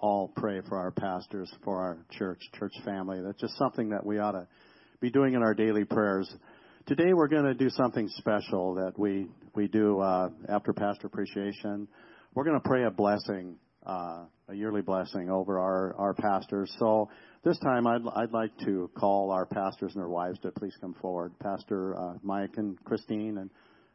[0.00, 3.20] all pray for our pastors, for our church, church family.
[3.24, 4.48] That's just something that we ought to
[5.00, 6.28] be doing in our daily prayers.
[6.86, 11.86] Today, we're going to do something special that we we do uh, after Pastor Appreciation.
[12.34, 16.74] We're going to pray a blessing, uh, a yearly blessing over our, our pastors.
[16.80, 17.10] So
[17.44, 20.94] this time I'd, I'd like to call our pastors and their wives to please come
[21.00, 21.32] forward.
[21.38, 23.50] Pastor uh, Mike and Christine and,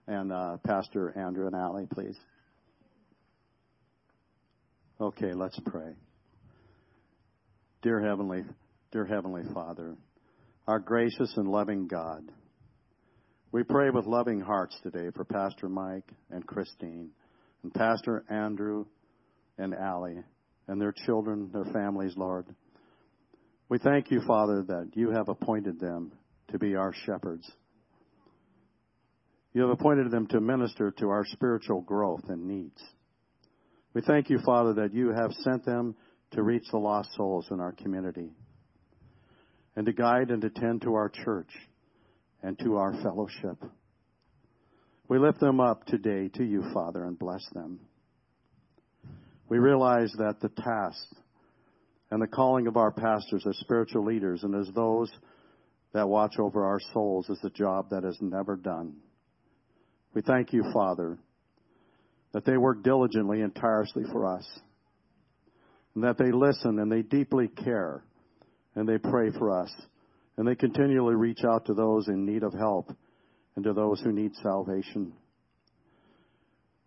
[0.07, 2.15] and uh, Pastor Andrew and Allie, please.
[5.03, 5.95] Okay, let's pray.
[7.81, 8.45] Dear Heavenly,
[8.93, 9.97] dear Heavenly Father,
[10.65, 12.21] our gracious and loving God,
[13.51, 17.09] we pray with loving hearts today for Pastor Mike and Christine
[17.63, 18.85] and Pastor Andrew
[19.57, 20.23] and Allie
[20.69, 22.45] and their children, their families, Lord.
[23.67, 26.13] We thank you, Father, that you have appointed them
[26.53, 27.51] to be our shepherds.
[29.51, 32.81] You have appointed them to minister to our spiritual growth and needs.
[33.93, 35.95] We thank you, Father, that you have sent them
[36.31, 38.31] to reach the lost souls in our community
[39.75, 41.49] and to guide and attend to our church
[42.41, 43.63] and to our fellowship.
[45.07, 47.79] We lift them up today to you, Father, and bless them.
[49.47, 51.05] We realize that the task
[52.09, 55.11] and the calling of our pastors as spiritual leaders and as those
[55.93, 58.95] that watch over our souls is a job that is never done.
[60.15, 61.17] We thank you, Father,
[62.33, 64.47] that they work diligently and tirelessly for us,
[65.95, 68.03] and that they listen and they deeply care,
[68.75, 69.71] and they pray for us,
[70.37, 72.91] and they continually reach out to those in need of help
[73.55, 75.13] and to those who need salvation.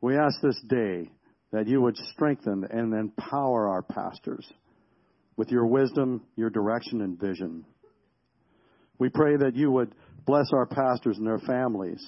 [0.01, 1.11] We ask this day
[1.53, 4.47] that you would strengthen and empower our pastors
[5.37, 7.65] with your wisdom, your direction, and vision.
[8.99, 9.95] We pray that you would
[10.25, 12.05] bless our pastors and their families,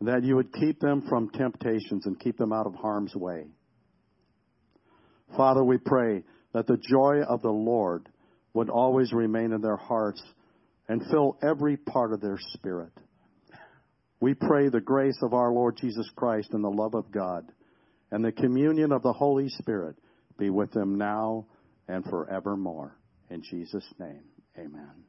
[0.00, 3.46] that you would keep them from temptations and keep them out of harm's way.
[5.36, 6.22] Father, we pray
[6.54, 8.08] that the joy of the Lord
[8.54, 10.22] would always remain in their hearts
[10.88, 12.92] and fill every part of their spirit.
[14.20, 17.44] We pray the grace of our Lord Jesus Christ and the love of God
[18.10, 19.96] and the communion of the Holy Spirit
[20.38, 21.46] be with them now
[21.88, 22.96] and forevermore.
[23.30, 24.24] In Jesus' name,
[24.56, 25.07] amen.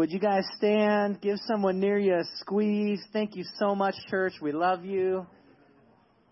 [0.00, 1.20] Would you guys stand?
[1.20, 3.02] Give someone near you a squeeze.
[3.12, 4.32] Thank you so much, church.
[4.40, 5.26] We love you.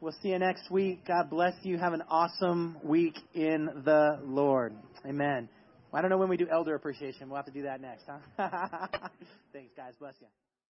[0.01, 1.07] We'll see you next week.
[1.07, 1.77] God bless you.
[1.77, 4.73] Have an awesome week in the Lord.
[5.07, 5.51] Amen.
[5.93, 7.29] I don't know when we do elder appreciation.
[7.29, 8.87] We'll have to do that next, huh?
[9.53, 9.93] Thanks, guys.
[10.01, 10.48] Bless you.